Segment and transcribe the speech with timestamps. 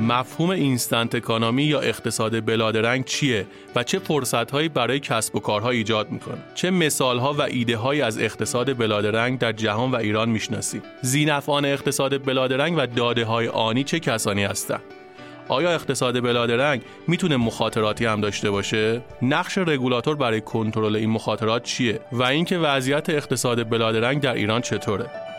[0.00, 6.10] مفهوم instant economy یا اقتصاد بلادرنگ چیه و چه فرصتهایی برای کسب و کارها ایجاد
[6.10, 12.24] می‌کنه چه مثالها و ایده از اقتصاد بلادرنگ در جهان و ایران می‌شناسی ذینفعان اقتصاد
[12.24, 14.82] بلادرنگ و داده های آنی چه کسانی هستند
[15.48, 22.00] آیا اقتصاد بلادرنگ می‌تونه مخاطراتی هم داشته باشه؟ نقش رگولاتور برای کنترل این مخاطرات چیه؟
[22.12, 25.29] و اینکه وضعیت اقتصاد بلادرنگ در ایران چطوره؟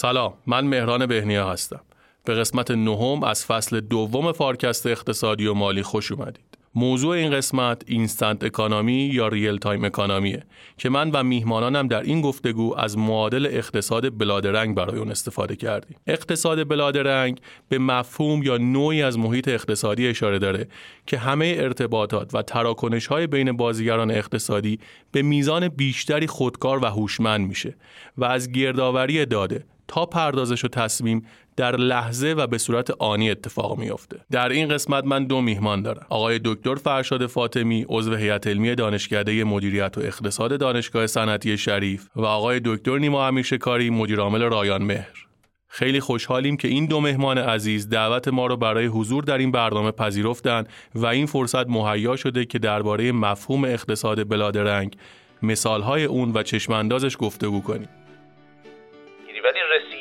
[0.00, 1.80] سلام من مهران بهنیا هستم
[2.24, 7.82] به قسمت نهم از فصل دوم فارکست اقتصادی و مالی خوش اومدید موضوع این قسمت
[7.86, 10.42] instant economy یا real-time economy ه
[10.78, 15.96] که من و میهمانانم در این گفتگو از معادل اقتصاد بلادرنگ برای اون استفاده کردیم.
[16.06, 20.68] اقتصاد بلادرنگ به مفهوم یا نوعی از محیط اقتصادی اشاره داره
[21.06, 24.78] که همه ارتباطات و تراکنش های بین بازیگران اقتصادی
[25.12, 27.76] به میزان بیشتری خودکار و هوشمند میشه
[28.18, 33.78] و از گردآوری داده تا پردازش و تصمیم در لحظه و به صورت آنی اتفاق
[33.78, 34.20] میافته.
[34.30, 36.06] در این قسمت من دو میهمان دارم.
[36.08, 42.24] آقای دکتر فرشاد فاطمی عضو هیئت علمی دانشکده مدیریت و اقتصاد دانشگاه صنعتی شریف و
[42.24, 45.26] آقای دکتر نیما امیرشکاری مدیرعامل رایان مهر.
[45.68, 49.90] خیلی خوشحالیم که این دو مهمان عزیز دعوت ما رو برای حضور در این برنامه
[49.90, 54.96] پذیرفتند و این فرصت مهیا شده که درباره مفهوم اقتصاد بلادرنگ
[55.42, 57.88] مثالهای اون و چشماندازش گفتگو کنیم.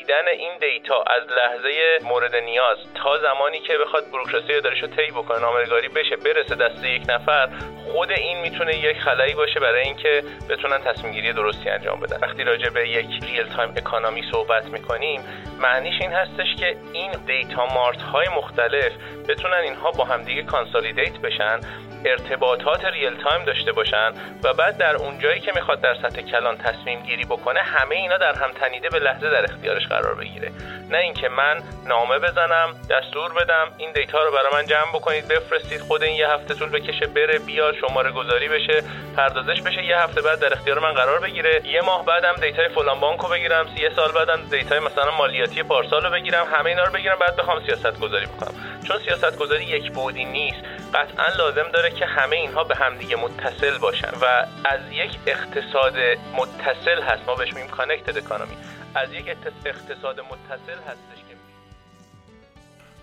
[0.09, 1.69] رسیدن این دیتا از لحظه
[2.03, 6.85] مورد نیاز تا زمانی که بخواد بروکراسی اداریشو طی بکنه نامه نگاری بشه برسه دست
[6.85, 7.49] یک نفر
[7.85, 12.17] خود این می‌تونه یک خلایی باشه برای اینکه بتونن تصمیم گیری درستی انجام بدن.
[12.21, 15.23] وقتی راجع به یک real-time economy صحبت می‌کنیم
[15.61, 18.91] معنیش این هستش که این data mart های مختلف
[19.29, 21.59] بتونن اینها با همدیگه consolidate بشن
[22.05, 27.25] ارتباطات real-time داشته باشن و بعد در اونجایی که می‌خواد در سطح کلان تصمیم گیری
[27.25, 30.51] بکنه همه اینا در هم تنیده به لحظه در اختیارش قرار بگیره.
[30.89, 35.81] نه اینکه من نامه بزنم دستور بدم این دیتا رو برای من جمع بکنید بفرستید
[35.81, 38.83] خود این یه هفته طول بکشه بره بیاد شماره گذاری بشه
[39.17, 41.61] پردازش بشه یه هفته بعد در اختیار من قرار بگیره.
[41.67, 46.09] یه ماه بعدم دیتای فلان بانکو بگیرم یه سال بعدم دیتای مثلا مالیاتی پارسال رو
[46.09, 48.53] بگیرم همه اینا رو بگیرم بعد بخوام سیاست گذاری بکنم.
[48.87, 50.59] چون سیاست گذاری یک بعدی نیست
[50.93, 54.11] قطعا لازم داره که همه اینها به همدیگه متصل باشن.
[54.21, 55.93] و از یک اقتصاد
[56.33, 57.21] متصل هست.
[57.27, 58.55] ما بهش میگیم connected economy
[58.95, 59.25] از یک
[59.65, 61.19] اقتصاد متصل هستش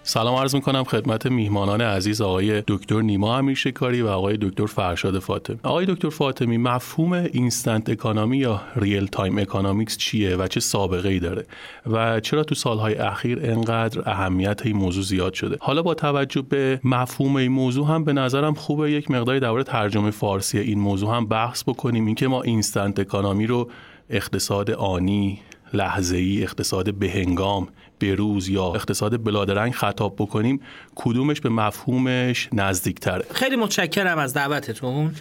[0.08, 5.58] سلام عرض می‌کنم خدمت میهمانان عزیز آقای دکتر نیما امیرشکاری و آقای دکتر فرشاد فاطمی.
[5.62, 11.46] آقای دکتر فاطمی مفهوم instant economy یا real-time economics چیه و چه سابقه ای داره؟
[11.86, 16.80] و چرا تو سالهای اخیر انقدر اهمیت این موضوع زیاد شده؟ حالا با توجه به
[16.84, 21.26] مفهوم این موضوع هم به نظرم خوبه یک مقداری درباره ترجمه فارسی این موضوع هم
[21.26, 22.06] بحث بکنیم.
[22.06, 23.70] اینکه ما اینستنت اکانومی رو
[24.10, 25.40] اقتصاد آنی
[25.76, 27.68] لحظه ای اقتصاد بهنگام
[28.00, 30.60] بروز یا اقتصاد بلادرنگ خطاب بکنیم
[30.94, 35.14] کدومش به مفهومش نزدیکتره؟ خیلی متشکرم از دعوتتون.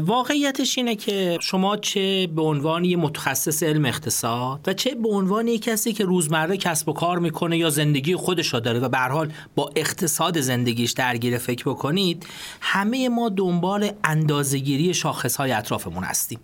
[0.00, 5.48] واقعیتش اینه که شما چه به عنوان یه متخصص علم اقتصاد و چه به عنوان
[5.48, 9.32] یک کسی که روزمره کسب و کار می‌کنه یا زندگی خودش داره و به حال
[9.54, 12.26] با اقتصاد زندگیش درگیر فکر بکنید
[12.60, 16.38] همه ما دنبال اندازهگیری شاخصهای اطرافمون هستیم.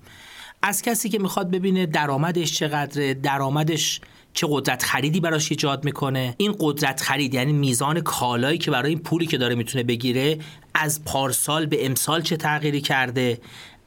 [0.62, 4.00] از کسی که می‌خواد ببینه درآمدش چقدره درآمدش
[4.34, 6.34] چه قدرت خریدی براش ایجاد می‌کنه.
[6.38, 10.38] این قدرت خرید یعنی میزان کالایی که برای این پولی که داره می‌تونه بگیره
[10.74, 13.40] از پارسال به امسال چه تغییری کرده؟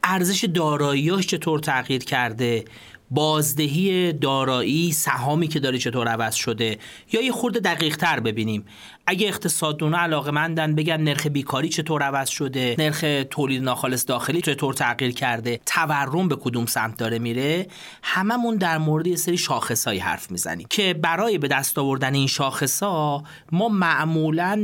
[0.04, 2.66] ارزش داراییاش چطور تغییر کرده؟
[3.12, 6.78] بازدهی دارایی سهامی که داره چطور عوض شده
[7.12, 8.66] یا یه خورده دقیق تر ببینیم.
[9.08, 14.74] اگه اقتصاددونا علاقه مندن بگن نرخ بیکاری چطور عوض شده نرخ تولید ناخالص داخلی چطور
[14.74, 17.68] تغییر کرده تورم به کدوم سمت داره میره
[18.04, 23.24] هممون در مورد یه سری شاخصایی حرف می‌زنیم که برای به دست آوردن این شاخصا
[23.52, 24.56] ما معمولا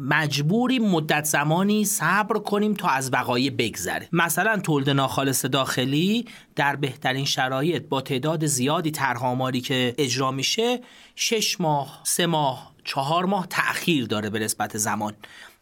[0.00, 4.08] مجبوری مدت زمانی صبر کنیم تا از وقایع بگذره.
[4.12, 6.24] مثلا تولید ناخالص داخلی
[6.56, 10.80] در بهترین شرایط با تعداد زیادی طرح که اجرا میشه
[11.16, 15.14] شش ماه سه ماه چهار ماه تأخیر داره به نسبت زمان.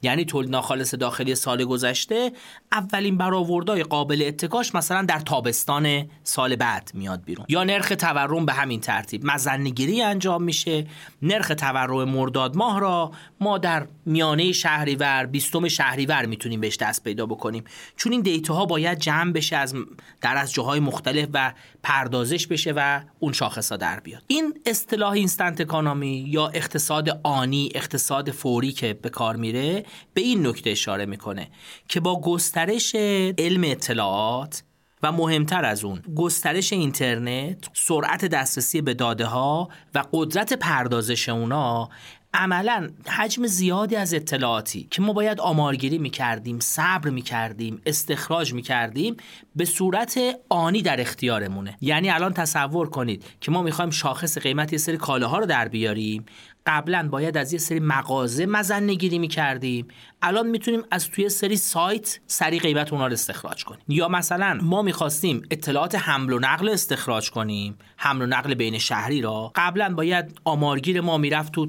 [0.03, 2.33] یعنی تولید ناخالص داخلی سال گذشته
[2.73, 7.47] اولین برآوردهای قابل اتکاش مثلا در تابستان سال بعد میاد بیرون.
[7.49, 9.25] یا نرخ تورم به همین ترتیب.
[9.25, 10.87] مزنگیری انجام میشه
[11.23, 17.27] نرخ تورم مرداد ماه را ما در میانه شهریور بیستم شهریور می‌تونیم بهش دست پیدا
[17.27, 17.65] بکنیم.
[17.97, 19.75] چون این دیتا ها باید جمع بشه از
[20.21, 21.53] در از جاهای مختلف و
[21.85, 24.23] پردازش بشه و اون شاخص ها در بیاد.
[24.27, 29.85] این اصطلاح اینستنت اکانومی یا اقتصاد آنی اقتصاد فوری که به کار میره
[30.15, 31.51] به این نکته اشاره می‌کنه
[31.89, 32.95] که با گسترش
[33.39, 34.63] علم اطلاعات
[35.05, 41.89] و مهمتر از اون گسترش اینترنت سرعت دسترسی به داده ها و قدرت پردازش اونا
[42.35, 49.17] عملا حجم زیادی از اطلاعاتی که ما باید آمارگیری می‌کردیم صبر می‌کردیم استخراج می‌کردیم
[49.57, 51.77] به صورت آنی در اختیارمونه.
[51.81, 56.25] یعنی الان تصور کنید که ما می‌خوایم شاخص قیمت یه سری کالاها رو در بیاریم.
[56.67, 59.89] قبلا باید از یه سری مغازه مزنه گیری می‌کردیم.
[60.23, 63.85] الان می‌تونیم از توی سری سایت سری قیمت اونا رو استخراج کنیم.
[63.89, 69.21] یا مثلا ما می‌خواستیم اطلاعات حمل و نقل استخراج کنیم حمل و نقل بین شهری
[69.21, 69.53] را.
[69.55, 71.67] قبلا باید آمارگیر ما می‌رفت تو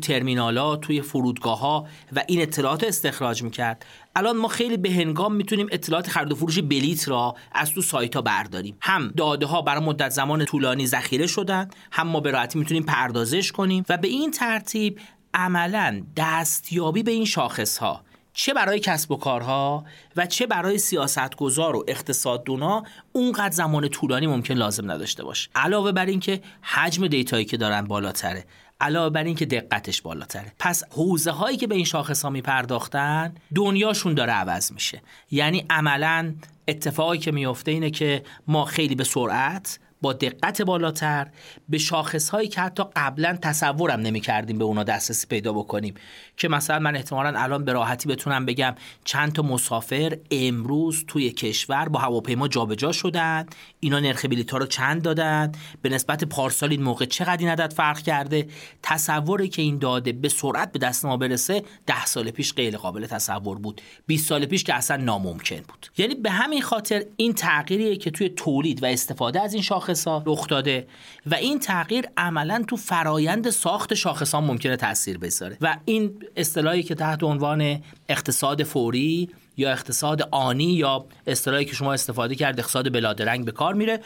[0.55, 3.85] ترمینالا توی فرودگاه ها و این اطلاعات استخراج می‌کرد.
[4.15, 8.15] الان ما خیلی به هنگام می‌تونیم اطلاعات خرید و فروش بلیت را از تو سایت
[8.15, 8.77] ها برداریم.
[8.81, 13.51] هم داده ها برای مدت زمان طولانی ذخیره شدن هم ما به راحتی می‌تونیم پردازش
[13.51, 14.99] کنیم و به این ترتیب
[15.33, 18.01] عملا دستیابی به این شاخص ها
[18.37, 19.85] چه برای کسب و کارها
[20.15, 25.49] و چه برای سیاستگزار و اقتصاددونا اونقدر زمان طولانی ممکن لازم نداشته باشه.
[25.55, 28.45] علاوه بر اینکه حجم دیتایی که دارن بالاتره.
[28.79, 30.53] علاوه بر اینکه دقتش بالاتره.
[30.59, 35.01] پس حوزه هایی که به این شاخص ها میپرداختن دنیاشون داره عوض میشه.
[35.31, 36.33] یعنی عملا
[36.67, 41.27] اتفاقی که میفته اینه که ما خیلی به سرعت با دقت بالاتر
[41.69, 45.93] به شاخص هایی که حتی قبلا تصورم نمی کردیم به اونا دسترسی پیدا بکنیم
[46.37, 51.89] که مثلا من احتمالا الان به راحتی بتونم بگم چند تا مسافر امروز توی کشور
[51.89, 53.45] با هواپیما جابجا شدن
[53.79, 55.51] اینا نرخ بلیط ها رو چند دادن
[55.81, 58.47] به نسبت پارسال این موقع چقدر این عدد فرق کرده؟
[58.83, 63.05] تصوری که این داده به سرعت به دست ما برسه ده سال پیش غیر قابل
[63.05, 63.81] تصور بود.
[64.07, 65.87] 20 سال پیش که اصلا ناممکن بود.
[65.97, 70.47] یعنی به همین خاطر این تغییریه که توی تولید و استفاده از این شاخص رخ
[70.47, 70.87] داده
[71.25, 75.57] و این تغییر عملا تو فرایند ساخت شاخص ها ممکنه تاثیر بذاره.
[75.61, 81.93] و این اصطلاحی که تحت عنوان اقتصاد فوری یا اقتصاد آنی یا اصطلاحی که شما
[81.93, 83.99] استفاده کرد اقتصاد بلادرنگ به کار میره.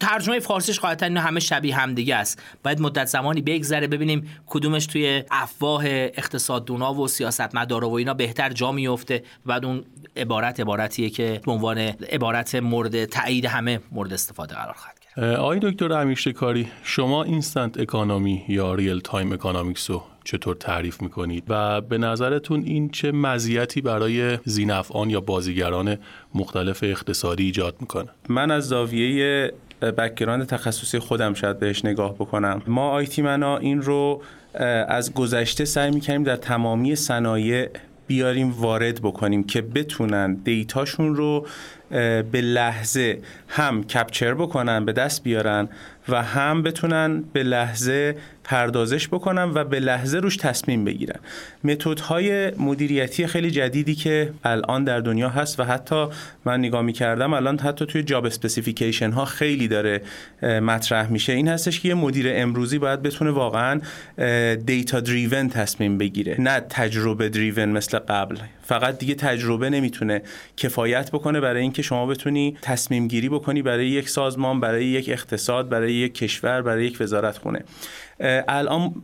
[0.00, 2.42] ترجمه فارسیش قاعدتا اینا همه شبیه همدیگه است.
[2.62, 8.72] باید مدت زمانی بگذره ببینیم کدومش توی افواه اقتصاددونا و سیاستمدارا و اینا بهتر جا
[8.72, 9.84] میفته بعد اون
[10.16, 15.92] عبارت عبارتیه که به عنوان عبارت مورد تایید همه مورد استفاده قرار خواهد آقای دکتر
[15.92, 22.88] امیرشکاری شما instant economy یا real-time economics رو چطور تعریف می‌کنید؟ و به نظرتون این
[22.88, 25.96] چه مزیتی برای ذینفعان یا بازیگران
[26.34, 29.52] مختلف اقتصادی ایجاد می‌کنه؟ من از زاویه
[29.82, 32.62] background تخصصی خودم شاید بهش نگاه بکنم.
[32.66, 34.22] ما آی‌تی‌من‌ها این رو
[34.88, 37.68] از گذشته سعی می‌کنیم در تمامی صنایع
[38.06, 41.46] بیاریم وارد بکنیم که بتونن data شون رو
[42.22, 43.18] به لحظه
[43.48, 45.68] هم capture بکنن به دست بیارن
[46.08, 51.20] و هم بتونن به لحظه پردازش بکنن و به لحظه روش تصمیم بگیرن
[51.64, 56.06] متدهای مدیریتی خیلی جدیدی که الان در دنیا هست و حتی
[56.44, 60.02] من نگاه می‌کردم الان حتی توی job specification ها خیلی داره
[60.42, 61.32] مطرح میشه.
[61.32, 63.80] این هستش که یه مدیر امروزی باید بتونه واقعا
[64.66, 66.36] data driven تصمیم بگیره.
[66.38, 68.36] نه تجربه driven مثل قبل.
[68.62, 70.22] فقط دیگه تجربه نمی‌تونه
[70.56, 75.68] کفایت بکنه برای اینکه شما بتونی تصمیم گیری بکنی برای یک سازمان برای یک اقتصاد
[75.68, 77.64] برای یک کشور برای یک وزارتخونه
[78.48, 78.94] الان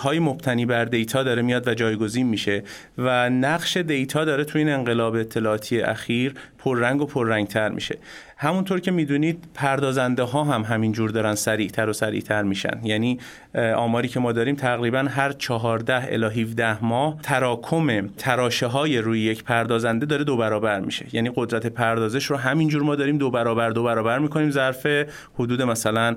[0.00, 2.62] های مبتنی بر data داره میاد و جایگزین میشه
[2.98, 7.98] و نقش data داره تو این انقلاب اطلاعاتی اخیر پررنگ و پررنگتر میشه.
[8.36, 12.80] همونطور که می‌دونید پردازنده ها هم همینجور دارن سریعتر و سریعتر میشن.
[12.82, 13.18] یعنی
[13.76, 19.44] آماری که ما داریم تقریبا هر 14 الی 17 ماه تراکم تراشه های روی یک
[19.44, 21.06] پردازنده داره دو برابر میشه.
[21.12, 24.86] یعنی قدرت پردازش رو همینجور ما داریم دو برابر دو برابر می‌کنیم ظرف
[25.34, 26.16] حدود مثلا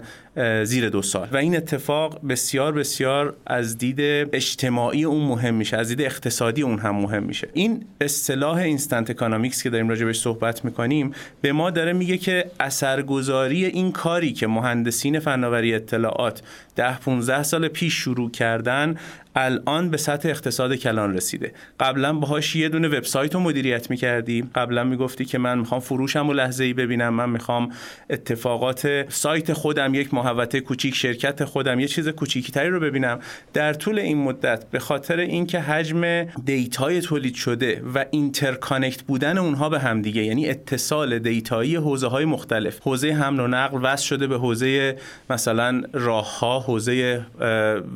[0.64, 1.28] زیر دو سال.
[1.32, 4.00] و این اتفاق بسیار بسیار از دید
[4.34, 7.50] اجتماعی اون مهم میشه از دید اقتصادی اون هم مهم میشه.
[7.54, 11.12] این اصطلاح instant economics که داریم راجع بهش صحبت می‌کنیم
[11.42, 16.42] به ما داره میگه که اثرگذاری این کاری که مهندسین فناوری اطلاعات
[16.76, 18.96] ده 15 سال پیش شروع کردن
[19.36, 21.54] الان به سطح اقتصاد کلان رسیده.
[21.80, 26.34] قبلا باهاش یه دونه وبسایت رو مدیریت می‌کردی قبلا می‌گفتی که من می‌خوام فروشم و
[26.34, 27.72] لحظه ای ببینم من می‌خوام
[28.10, 33.20] اتفاقات سایت خودم یک محوطه کوچیک شرکت خودم یه چیز کوچیکتری رو ببینم.
[33.54, 39.38] در طول این مدت به خاطر اینکه حجم data ی تولید شده و interconnect بودن
[39.38, 44.06] اونها به همدیگه یعنی اتصال data یی حوزه های مختلف حوزه حمل و نقل وصل
[44.06, 44.98] شده به حوزه
[45.30, 47.26] مثلا راه ها حوزه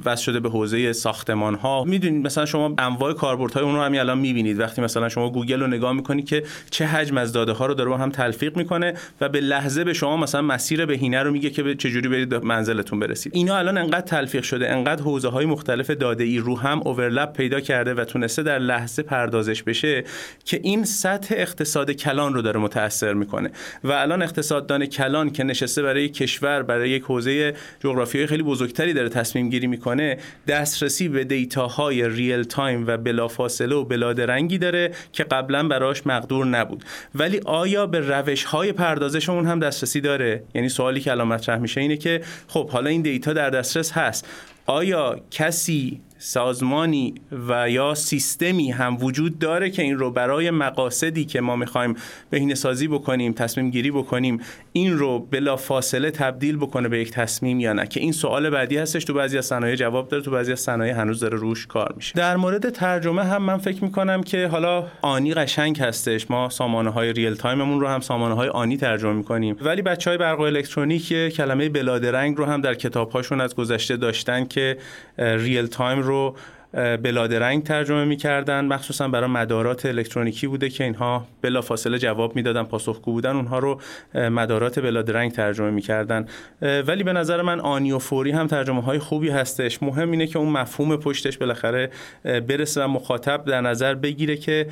[0.06, 4.00] وصل شده به حوزه ساخت ساختمان ها می‌دونید مثلا شما انواع کاربردهای اون رو همین
[4.00, 4.60] الان می‌بینید.
[4.60, 7.90] وقتی مثلا شما گوگل رو نگاه می‌کنید که چه حجم از داده ها رو داره
[7.90, 11.76] با هم تلفیق می‌کنه و به لحظه به شما مثلا مسیر بهینه رو میگه که
[11.76, 13.36] چجوری برید منزلتون برسید.
[13.36, 17.60] اینا الان انقدر تلفیق شده انقدر حوزه های مختلف داده ای رو هم اوورلپ پیدا
[17.60, 20.04] کرده و تونسته در لحظه پردازش بشه
[20.46, 23.52] که این سطح اقتصاد کلان رو داره متاثر می‌کنه.
[23.84, 29.10] و الان اقتصاددان کلان که نشسته برای کشور برای یک حوزه جغرافیایی خیلی بزرگتری داره
[29.10, 30.18] تصمیم گیری می‌کنه
[30.48, 36.84] دسترسی به data های real-time و بلافاصله و بلادرنگی داره که قبلا براش مقدور نبود.
[37.16, 41.60] ولی آیا به روش های پردازش اون هم دسترسی داره؟ یعنی سوالی که الان مطرح
[41.60, 44.28] میشه اینه که خب حالا این data در دسترس هست.
[44.66, 47.14] آیا کسی سازمانی
[47.48, 51.96] و یا سیستمی هم وجود داره که این رو برای مقاصدی که ما می‌خوایم
[52.30, 54.42] بهینه سازی بکنیم تصمیم گیری بکنیم
[54.74, 59.06] این رو بلافاصله تبدیل بکنه به یک تصمیم یا نه؟ که این سوال بعدی هستش
[59.06, 62.14] تو بعضی از صنایع جواب داره تو بعضی از صنایع هنوز داره روش کار میشه.
[62.16, 66.32] در مورد ترجمه هم من فکر می‌کنم که حالا آنی قشنگ هستش.
[66.32, 69.56] ما سامانه های real-time مون رو هم سامانه های آنی ترجمه می‌کنیم.
[69.62, 74.46] ولی بچه های برق الکترونیک کلمه بلادرنگ رو هم در کتاب هاشون از گذشته داشتن
[74.46, 74.78] که
[75.18, 76.36] real-time رو
[76.74, 78.66] بلادرنگ ترجمه می‌کردن.
[78.66, 83.36] مخصوصا برای مدارات الکترونیکی بوده که اینها بلافاصله جواب می‌دادن پاسخگو بودن.
[83.36, 83.82] اونها رو
[84.16, 86.26] مدارات بلادرنگ ترجمه می‌کردن.
[86.62, 89.84] ولی به نظر من آنی و فوری هم ترجمه های خوبی هستش.
[89.84, 91.90] مهم اینه که اون مفهوم پشتش بالاخره
[92.24, 94.68] برسه و مخاطب در نظر بگیره که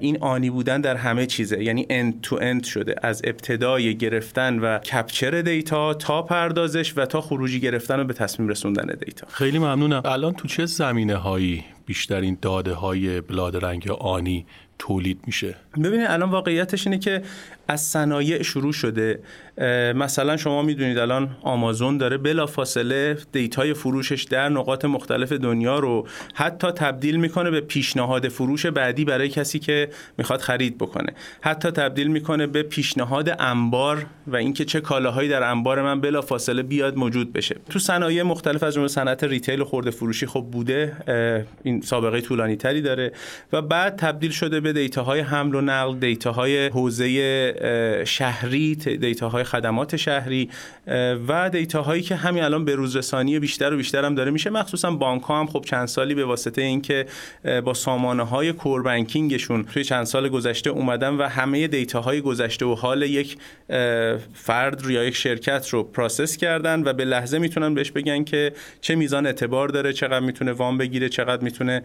[0.00, 1.64] این آنی بودن در همه چیزه.
[1.64, 2.94] یعنی end to end شده.
[3.02, 8.48] از ابتدای گرفتن و capture data تا پردازش و تا خروجی گرفتن و به تصمیم
[8.48, 10.02] رسوندن data خیلی ممنونم.
[10.04, 14.46] الان تو چه زمینه هایی بیشترین داده های بلادرنگ آنی
[14.78, 15.54] تولید میشه.
[15.84, 17.22] ببینید الان واقعیتش اینه که
[17.68, 19.20] از صنایع شروع شده.
[19.94, 26.06] مثلا شما می‌دونید الان آمازون داره بلافاصله data ی فروشش در نقاط مختلف دنیا رو
[26.34, 31.12] حتی تبدیل می‌کنه به پیشنهاد فروش بعدی برای کسی که می‌خواد خرید بکنه.
[31.40, 36.96] حتی تبدیل می‌کنه به پیشنهاد انبار و اینکه چه کالاهایی در انبار من بلافاصله بیاد
[36.96, 37.56] موجود بشه.
[37.70, 40.96] تو صنایع مختلف از جمله صنعت retail و خرده فروشی خب بوده.
[41.62, 43.12] این سابقه طولانی تری داره.
[43.52, 47.55] و بعد تبدیل شده به data های حمل و نقل data های حوزه
[48.04, 50.50] شهری data های خدمات شهری
[51.28, 54.50] و data هایی که همین الان به روزرسانی بیشتر و بیشتر هم داره میشه.
[54.50, 57.06] مخصوصا بانک ها هم خب چند سالی به واسطه اینکه
[57.64, 62.20] با سامانه های core banking شون توی چند سال گذشته اومدن و همه data های
[62.20, 63.36] گذشته و حال یک
[64.34, 68.94] فرد یا یک شرکت رو process کردن و به لحظه می‌تونن بهش بگن که چه
[68.94, 71.82] میزان اعتبار داره چقدر می‌تونه وام بگیره چقدر می‌تونه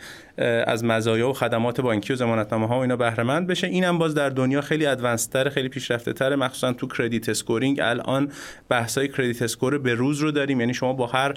[0.68, 3.68] از مزایا و خدمات بانکی و ضمانتنامه ها و اینا بهره مند بشه.
[3.68, 6.36] اینم باز در دنیا خیلی advance خیلی پیشرفته تره.
[6.36, 8.32] مخصوصا تو credit scoring الان
[8.70, 10.60] بحثای credit score به روز رو داریم.
[10.60, 11.34] یعنی شما با هر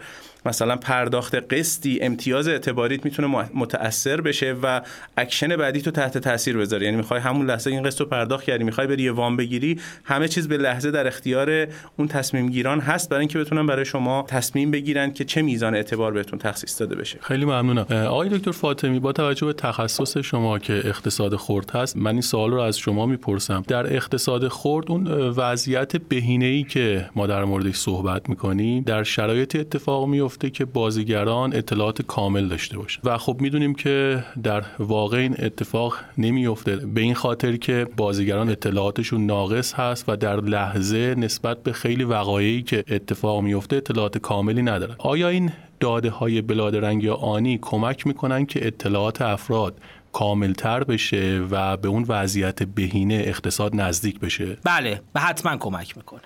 [0.46, 4.80] مثلا پرداخت قسطی امتیاز اعتباریت می‌تونه متاثر بشه و
[5.16, 6.84] اکشن بعدی تو تحت تاثیر بذاره.
[6.84, 10.48] یعنی می‌خوای همون لحظه این قسط رو پرداخت کردی می‌خوای بری وام بگیری همه چیز
[10.48, 11.66] به لحظه در اختیار
[11.96, 16.12] اون تصمیم گیران هست برای اینکه بتونن برای شما تصمیم بگیرن که چه میزان اعتبار
[16.12, 17.18] بهتون تخصیص داده بشه.
[17.22, 17.86] خیلی ممنونم.
[17.90, 22.50] آقای دکتر فاطمی با توجه به تخصص شما که اقتصاد خرد هست من این سوال
[22.50, 23.64] رو از شما می‌پرسم.
[23.68, 29.56] در اقتصاد خرد اون وضعیت بهینه ای که ما در موردش صحبت می‌کنیم در شرایط
[29.56, 33.00] اتفاق میفته که بازیگران اطلاعات کامل داشته باشن.
[33.04, 39.26] و خب می‌دونیم که در واقع این اتفاق نمیفته به این خاطر که بازیگران اطلاعاتشون
[39.26, 44.94] ناقص هست و در لحظه نسبت به خیلی وقایعی که اتفاق میفته اطلاعات کاملی ندارن.
[44.98, 49.74] آیا این داده های بلادرنگ یا آنی کمک می‌کنن که اطلاعات افراد
[50.14, 56.22] کاملتر بشه و به اون وضعیت بهینه اقتصاد نزدیک بشه؟ بله و حتما کمک می‌کنه.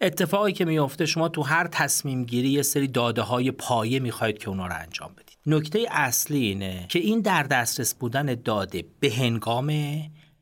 [0.00, 4.48] اتفاقی که میفته شما تو هر تصمیم گیری یه سری داده های پایه می‌خواید که
[4.48, 5.38] اونا رو انجام بدید.
[5.46, 9.72] نکته اصلی اینه که این در دسترس بودن داده به هنگام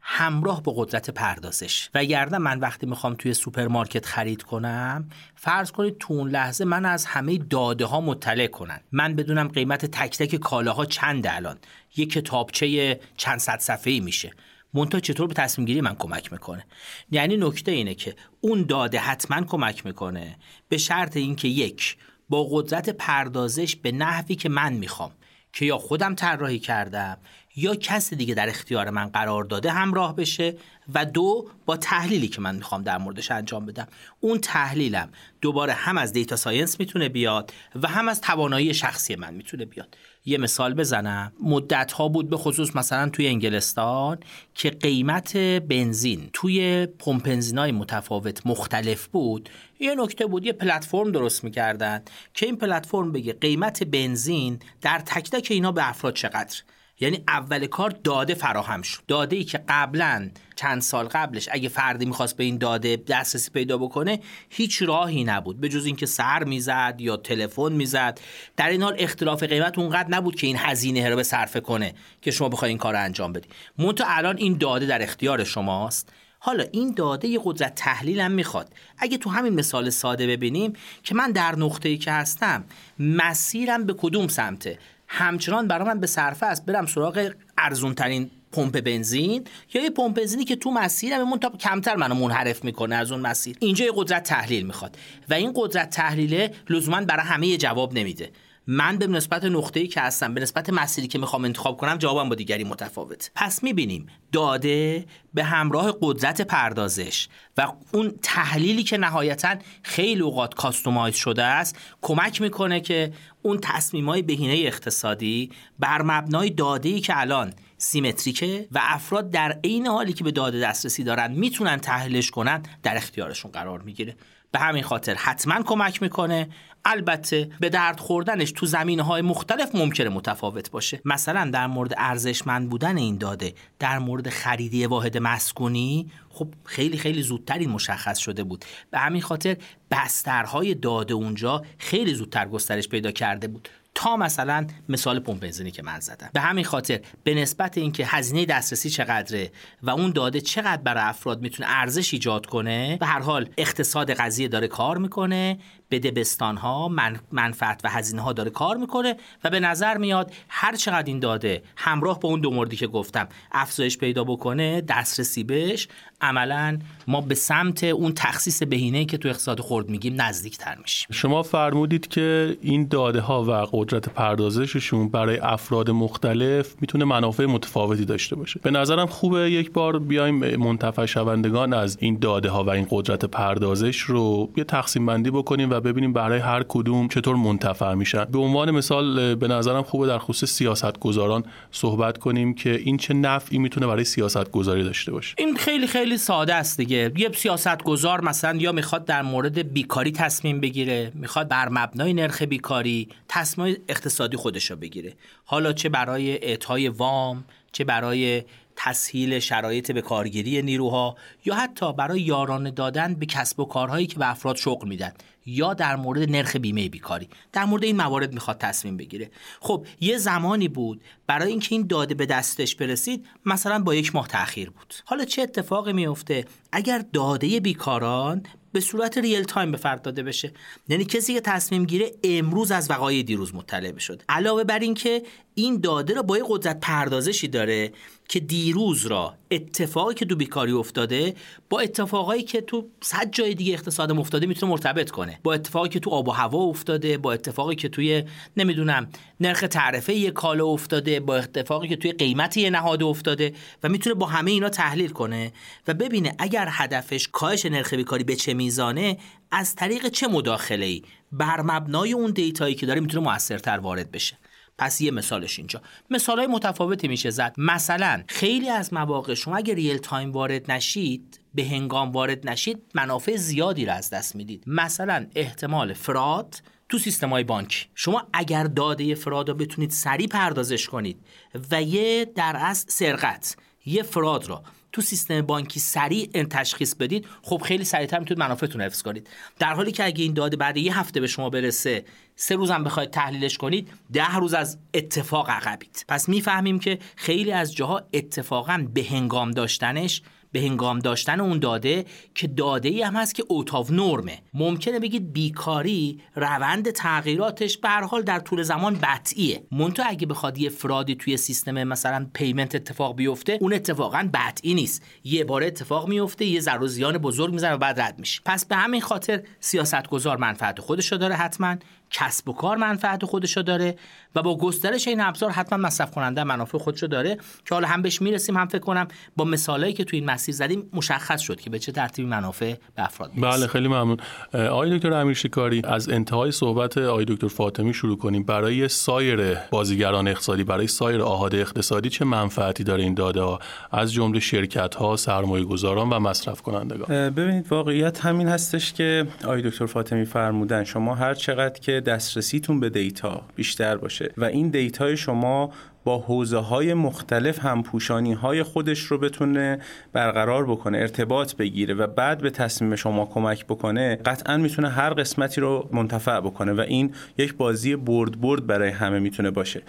[0.00, 1.90] همراه با قدرت پردازش.
[1.94, 7.04] وگرنه من وقتی می‌خوام توی سوپرمارکت خرید کنم فرض کنید تو اون لحظه من از
[7.04, 8.80] همه داده ها مطلع کنن.
[8.92, 11.58] من بدونم قیمت تک تک کالاها چنده الان.
[11.96, 14.30] یه کتابچه چند صد صفحه‌ای میشه.
[14.74, 16.64] مونتا چطور به تصمیم گیری من کمک می‌کنه؟
[17.10, 20.38] یعنی نکته اینه که اون داده حتما کمک می‌کنه.
[20.68, 21.96] به شرط اینکه یک
[22.28, 25.12] با قدرت پردازش به نحوی که من می‌خوام
[25.52, 27.18] که یا خودم طراحی کردم
[27.56, 30.56] یا کسی دیگه در اختیار من قرار داده همراه بشه
[30.94, 33.88] و دو با تحلیلی که من می‌خوام در موردش انجام بدم.
[34.20, 35.08] اون تحلیلم
[35.40, 37.52] دوباره هم از data science می‌تونه بیاد
[37.82, 39.96] و هم از توانایی شخصی من می‌تونه بیاد.
[40.24, 41.32] یه مثال بزنم.
[41.42, 44.18] مدت ها بود به خصوص مثلا توی انگلستان
[44.54, 47.28] که قیمت بنزین توی پمپ
[47.58, 49.50] های متفاوت مختلف بود.
[49.80, 52.02] یه نکته بود یه پلتفرم درست می‌کردن
[52.34, 56.62] که این پلتفرم بگه قیمت بنزین در تک تک اینا به افراد چقدر.
[57.00, 59.00] یعنی اول کار داده فراهم شد.
[59.08, 63.78] داده ای که قبلا چند سال قبلش اگه فردی می‌خواست به این داده دسترسی پیدا
[63.78, 65.60] بکنه هیچ راهی نبود.
[65.60, 68.20] به جز اینکه سر می‌زد یا تلفن می‌زد.
[68.56, 72.30] در این حال اختلاف قیمت اونقدر نبود که این هزینه رو به صرفه کنه که
[72.30, 73.48] شما بخواید این کار رو انجام بدی.
[73.78, 76.08] منتها الان این داده در اختیار شماست.
[76.38, 78.72] حالا این داده یه قدرت تحلیل هم می‌خواد.
[78.98, 82.64] اگه تو همین مثال ساده ببینیم که من در نقطه‌ای که هستم
[82.98, 84.78] مسیرم به کدوم سمته؟
[85.12, 90.16] همچنان برای من به صرفه است برم سراغ ارزون ترین پمپ بنزین یا یه پمپ
[90.16, 93.56] بنزینی که تو مسیرم اون تا کمتر منو منحرف می‌کنه از اون مسیر.
[93.60, 94.98] اینجا یه قدرت تحلیل می‌خواد
[95.28, 98.30] و این قدرت تحلیله لزوما برای همه جواب نمیده.
[98.66, 102.34] من به نسبت نقطه‌ای که هستم به نسبت مسیری که می‌خوام انتخاب کنم جوابم با
[102.34, 110.20] دیگری متفاوت پس می‌بینیم داده به همراه قدرت پردازش و اون تحلیلی که نهایتا خیلی
[110.20, 117.00] اوقات کاستومایز شده است کمک می‌کنه که اون تصمیم های بهینه اقتصادی بر مبنای داده
[117.00, 122.30] که الان سیمتریکه و افراد در عین حالی که به داده دسترسی دارن می‌تونن تحلیلش
[122.30, 124.16] کنن در اختیارشون قرار می‌گیره.
[124.52, 126.48] به همین خاطر حتما کمک می‌کنه.
[126.84, 131.00] البته به درد خوردنش تو زمینه های مختلف ممکنه متفاوت باشه.
[131.04, 137.22] مثلا در مورد ارزشمند بودن این داده در مورد خریدی واحد مسکونی خب خیلی خیلی
[137.22, 138.64] زودتر این مشخص شده بود.
[138.90, 139.56] به همین خاطر
[139.90, 143.68] بسترهای داده اونجا خیلی زودتر گسترش پیدا کرده بود.
[143.94, 146.30] تا مثلا مثال پمپ بنزینی که من زدم.
[146.32, 151.42] به همین خاطر به نسبت اینکه هزینه دسترسی چقدره و اون داده چقدر برای افراد
[151.42, 155.58] می‌تونه ارزش ایجاد کنه به هر حال اقتصاد قضیه داره کار می‌کنه
[155.90, 156.88] به دبستان ها
[157.32, 161.62] منفعت و هزینه ها داره کار می‌کنه و به نظر میاد هر چقدر این داده
[161.76, 165.88] همراه با اون دو موردی که گفتم افزایش پیدا بکنه دسترسی بهش
[166.20, 171.08] عملا ما به سمت اون تخصیص بهینه که تو اقتصاد خرد میگیم نزدیک تر میشیم.
[171.12, 178.04] شما فرمودید که این داده ها و قدرت پردازششون برای افراد مختلف می‌تونه منافع متفاوتی
[178.04, 178.60] داشته باشه.
[178.62, 183.24] به نظرم خوبه یک بار بیایم منتفع شوندگان از این داده ها و این قدرت
[183.24, 188.24] پردازش رو یه تقسیم بندی بکنیم و ببینیم برای هر کدوم چطور منتفع میشن.
[188.24, 193.14] به عنوان مثال به نظرم خوبه در خصوص سیاست گذاران صحبت کنیم که این چه
[193.14, 195.34] نفعی می‌تونه برای سیاست گذاری داشته باشه.
[195.38, 197.12] این خیلی خیلی ساده است دیگه.
[197.16, 202.42] یه سیاست گذار مثلا یا می‌خواد در مورد بیکاری تصمیم بگیره می‌خواد بر مبنای نرخ
[202.42, 205.12] بیکاری تصمیم اقتصادی خودش رو بگیره.
[205.44, 208.42] حالا چه برای اعطای وام چه برای
[208.76, 214.18] تسهیل شرایط به کارگیری نیروها یا حتی برای یارانه دادن به کسب و کارهایی که
[214.18, 215.12] به افراد شغل میدن.
[215.46, 217.28] یا در مورد نرخ بیمه بیکاری.
[217.52, 219.30] در مورد این موارد می‌خواد تصمیم بگیره.
[219.60, 224.28] خب یه زمانی بود برای اینکه این داده به دستش برسید مثلا با یک ماه
[224.28, 224.94] تاخیر بود.
[225.04, 230.52] حالا چه اتفاقی میفته اگر داده بیکاران به صورت ریل تایم به فرد داده بشه.
[230.88, 235.22] یعنی کسی که تصمیم گیره امروز از وقایع دیروز مطلع شده علاوه بر اینکه
[235.54, 237.92] این داده را با یه قدرت پردازشی داره
[238.30, 241.34] که دیروز را اتفاقی که تو بیکاری افتاده
[241.70, 245.40] با اتفاقایی که تو صد جای دیگه اقتصاد افتاده می‌تونه مرتبط کنه.
[245.42, 248.22] با اتفاقی که تو آب و هوا افتاده با اتفاقی که توی
[248.56, 249.08] نمی‌دونم
[249.40, 254.14] نرخ تعرفه یه کالا افتاده با اتفاقی که توی قیمت یه نهاد افتاده و می‌تونه
[254.14, 255.52] با همه اینا تحلیل کنه
[255.88, 259.18] و ببینه اگر هدفش کاهش نرخ بیکاری به چه میزانه
[259.50, 264.10] از طریق چه مداخله ای بر مبنای اون data یی که داره می‌تونه موثرتر وارد
[264.10, 264.38] بشه.
[264.80, 265.82] پس یه مثالش اینجا.
[266.10, 267.54] مثال های متفاوتی میشه زد.
[267.58, 273.36] مثلا خیلی از مواقع شما اگر real time وارد نشید به هنگام وارد نشید منافع
[273.36, 274.64] زیادی را از دست می‌دید.
[274.66, 280.88] مثلا احتمال fraud تو سیستم های بانکی شما اگر داده فراد رو بتونید سریع پردازش
[280.88, 281.26] کنید
[281.70, 284.62] و یه در اصل سرقت یه فراد رو.
[284.92, 289.28] تو سیستم بانکی سریع تشخیص بدید خب خیلی سریعتر می‌تونید منافعتون حفظ کنید.
[289.58, 292.04] در حالی که اگه این داده بعد یه هفته به شما برسه
[292.36, 296.04] سه روزم بخواید تحلیلش کنید ده روز از اتفاق عقبید.
[296.08, 302.04] پس می‌فهمیم که خیلی از جاها اتفاقا به هنگام داشتنش به هنگام داشتن اون داده
[302.34, 304.38] که داده ای هم هست که اوتاو نرمه.
[304.54, 310.68] ممکنه بگید بیکاری روند تغییراتش به حال در طول زمان بطعیه منتها اگه بخواد یه
[310.68, 315.02] فرادی توی سیستم مثلا پیمنت اتفاق بیفته اون اتفاقا بطعی نیست.
[315.24, 318.40] یه بار اتفاق میفته یه ضرر زیان بزرگ می‌زنه و بعد رد میشه.
[318.44, 321.76] پس به همین خاطر سیاستگزار منفعت خودش داره حتما.
[322.10, 323.96] کسب و کار منفعت خودشو داره
[324.34, 328.22] و با گسترش این ابزار حتما مصرف کننده منافع خودشو داره که حالا هم بهش
[328.22, 331.78] می‌رسیم هم فکر کنم با مثالایی که تو این مسیر زدیم مشخص شد که به
[331.78, 333.58] چه ترتیبی منافع به افراد می‌رسه.
[333.58, 334.16] بله خیلی ممنون.
[334.54, 338.42] آقای دکتر امیرشکاری از انتهای صحبت آقای دکتر فاطمی شروع کنیم.
[338.42, 343.58] برای سایر بازیگران اقتصادی برای سایر آحاد اقتصادی چه منفعتی داره این داده ها؟
[343.90, 349.62] از جمله شرکت ها سرمایه گذاران و مصرف کنندگان ببینید واقعیت همین هستش که آقای
[349.62, 350.84] دکتر فاطمی فرمودن.
[350.84, 354.32] شما هر چقدر که دسترسیتون به data بیشتر باشه.
[354.36, 355.72] و این data ی شما
[356.04, 359.78] با حوزه های مختلف هم پوشانی های خودش رو بتونه
[360.12, 365.60] برقرار بکنه ارتباط بگیره و بعد به تصمیم شما کمک بکنه قطعا می‌تونه هر قسمتی
[365.60, 369.82] رو منتفع بکنه و این یک بازی برد برد برای همه می‌تونه باشه.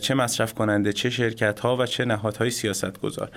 [0.00, 3.30] چه مصرف کننده چه شرکت ها و چه نهادهای سیاست گذار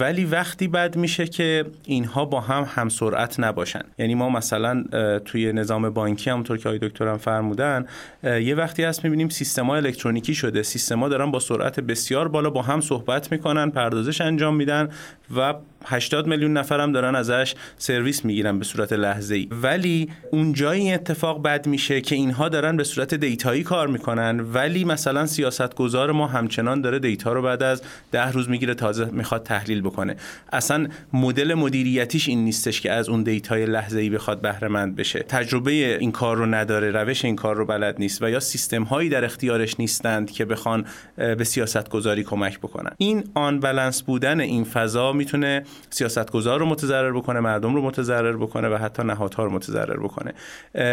[0.00, 3.82] ولی وقتی بد میشه که اینها با هم هم سرعت نباشن.
[3.98, 4.84] یعنی ما مثلا
[5.24, 7.86] توی نظام بانکی همونطور که آقای دکترم فرمودن
[8.24, 12.80] یه وقتی هست می‌بینیم سیستما الکترونیکی شده سیستما دارن با سرعت بسیار بالا با هم
[12.80, 14.88] صحبت می‌کنن پردازش انجام میدن
[15.36, 15.54] و
[15.86, 21.42] 80 میلیون نفرم دارن ازش سرویس می‌گیرن به صورت لحظه ای ولی اون جایی اتفاق
[21.42, 24.40] بد میشه که اینها دارن به صورت data یی کار می‌کنن.
[24.40, 29.42] ولی مثلا سیاستگذار ما همچنان داره data رو بعد از ده روز می‌گیره تازه می‌خواد
[29.42, 30.16] تحلیل بکنه.
[30.52, 34.96] اصلا مدل مدیریتیش این نیستش که از اون data ی لحظه ای بخواد بهره مند
[34.96, 35.18] بشه.
[35.18, 39.08] تجربه این کار رو نداره روش این کار رو بلد نیست و یا سیستم هایی
[39.08, 42.90] در اختیارش نیستند که بخوان به سیاست گذاری کمک بکنن.
[42.98, 48.68] این آن بالانس بودن این فضا می‌تونه سیاستگزار رو متضرر بکنه مردم رو متضرر بکنه
[48.68, 50.32] و حتی نهادها رو متضرر بکنه.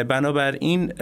[0.04, 0.94] بنابراین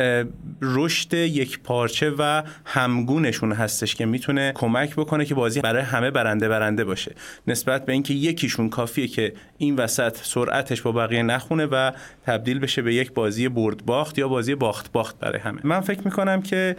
[0.61, 6.49] رشد یک پارچه و همگونشون هستش که می‌تونه کمک بکنه که بازی برای همه برنده
[6.49, 7.15] برنده باشه.
[7.47, 11.91] نسبت به اینکه یکیشون کافیه که این وسط سرعتش با بقیه نخونه و
[12.25, 15.59] تبدیل بشه به یک بازی برد باخت یا بازی باخت باخت برای همه.
[15.63, 16.75] من فکر می‌کنم که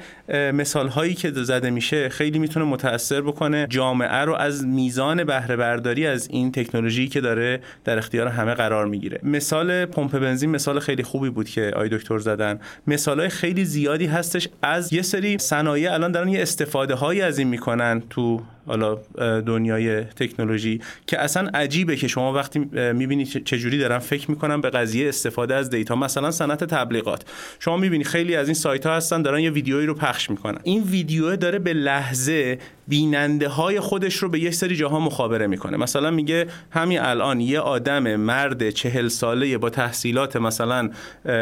[0.54, 3.66] مثال هایی که زده میشه خیلی می‌تونه متاثر بکنه.
[3.70, 8.86] جامعه رو از میزان بهره برداری از این تکنولوژی که داره در اختیار همه قرار
[8.86, 9.20] می‌گیره.
[9.22, 12.60] مثال پمپ بنزین مثال خیلی خوبی بود که آی دکتر زدن.
[12.86, 17.38] مثال های خیلی زیادی هستش از یه سری صنایع الان دارن یه استفاده هایی از
[17.38, 18.98] این می‌کنن تو حالا
[19.40, 22.58] دنیای تکنولوژی که اصلا عجیبه که شما وقتی
[22.92, 27.24] می‌بینی چجوری دارن فکر می‌کنن به قضیه استفاده از دیتا مثلا صنعت تبلیغات.
[27.58, 30.58] شما می‌بینی خیلی از این سایت ها هستن دارن یه ویدیویی رو پخش می‌کنن.
[30.62, 35.76] این ویدیو داره به لحظه بیننده های خودش رو به یک سری جاها مخابره می‌کنه.
[35.76, 40.90] مثلا میگه همین الان یه آدم مرد چهل ساله با تحصیلات مثلا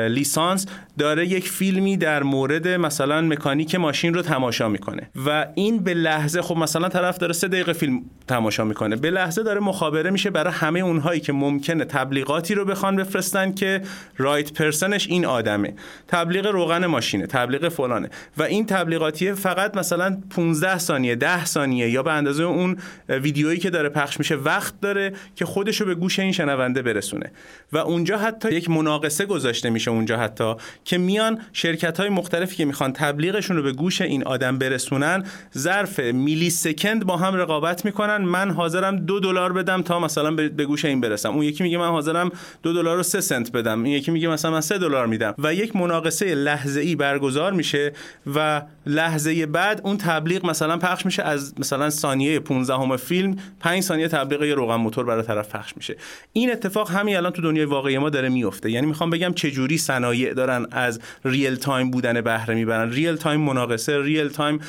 [0.08, 0.66] لیسانس
[0.98, 5.10] داره یک فیلمی در مورد مثلا مکانیک ماشین رو تماشا می‌کنه.
[5.26, 8.96] و این به لحظه خب مثلا طرف داره سه دقیقه فیلم تماشا می‌کنه.
[8.96, 13.82] به لحظه داره مخابره میشه برای همه اونهایی که ممکنه تبلیغاتی رو بخوان بفرستن که
[14.16, 15.74] رایت پرسنش این آدمه.
[16.08, 18.10] تبلیغ روغن ماشینه تبلیغ فلانه.
[18.38, 22.76] و این تبلیغاتی فقط مثلا 15 ثانیه 10 ثانیه یا به اندازه اون
[23.08, 27.32] ویدیویی که داره پخش میشه وقت داره که خودشو به گوش این شنونده برسونه.
[27.72, 32.64] و اونجا حتی یک مناقصه گذاشته میشه اونجا حتی که میان شرکت های مختلفی که
[32.64, 35.24] می‌خوان تبلیغشون رو به گوش این آدم برسونن
[35.58, 38.16] ظرف میلی سکند با هم رقابت می‌کنن.
[38.16, 41.30] من حاضرم دو دلار بدم تا مثلا به گوش این برسم.
[41.30, 42.30] اون یکی میگه من حاضرم
[42.62, 43.82] دو دلار و سه سنت بدم.
[43.82, 45.34] این یکی میگه مثلا من سه دلار میدم.
[45.38, 47.92] و یک مناقصه لحظه ای برگزار میشه
[48.34, 53.82] و لحظه بعد اون تبلیغ مثلا پخش میشه از مثلا ثانیه 15 ام فیلم 5
[53.82, 55.96] ثانیه تبلیغ یه روغن موتور برای طرف پخش میشه.
[56.32, 59.78] این اتفاق همین الان تو دنیای واقعی ما داره میفته یعنی می‌خوام بگم چه جوری
[59.78, 62.90] صنایع دارن از real time بودن بهره می‌برن.
[62.90, 64.60] real time مناقصه real time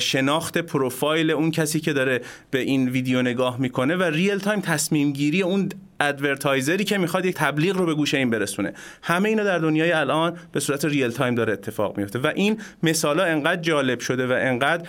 [0.00, 5.12] شناخت پروفایل اون کسی که داره به این ویدیو نگاه می‌کنه و real time تصمیم
[5.12, 5.68] گیری اون
[6.00, 8.72] advertiser ی که می‌خواد یک تبلیغ رو به گوش این برسونه.
[9.02, 13.24] همه اینا در دنیای الان به صورت real time داره اتفاق میفته و این مثالا
[13.24, 14.88] انقدر جالب شده و انقدر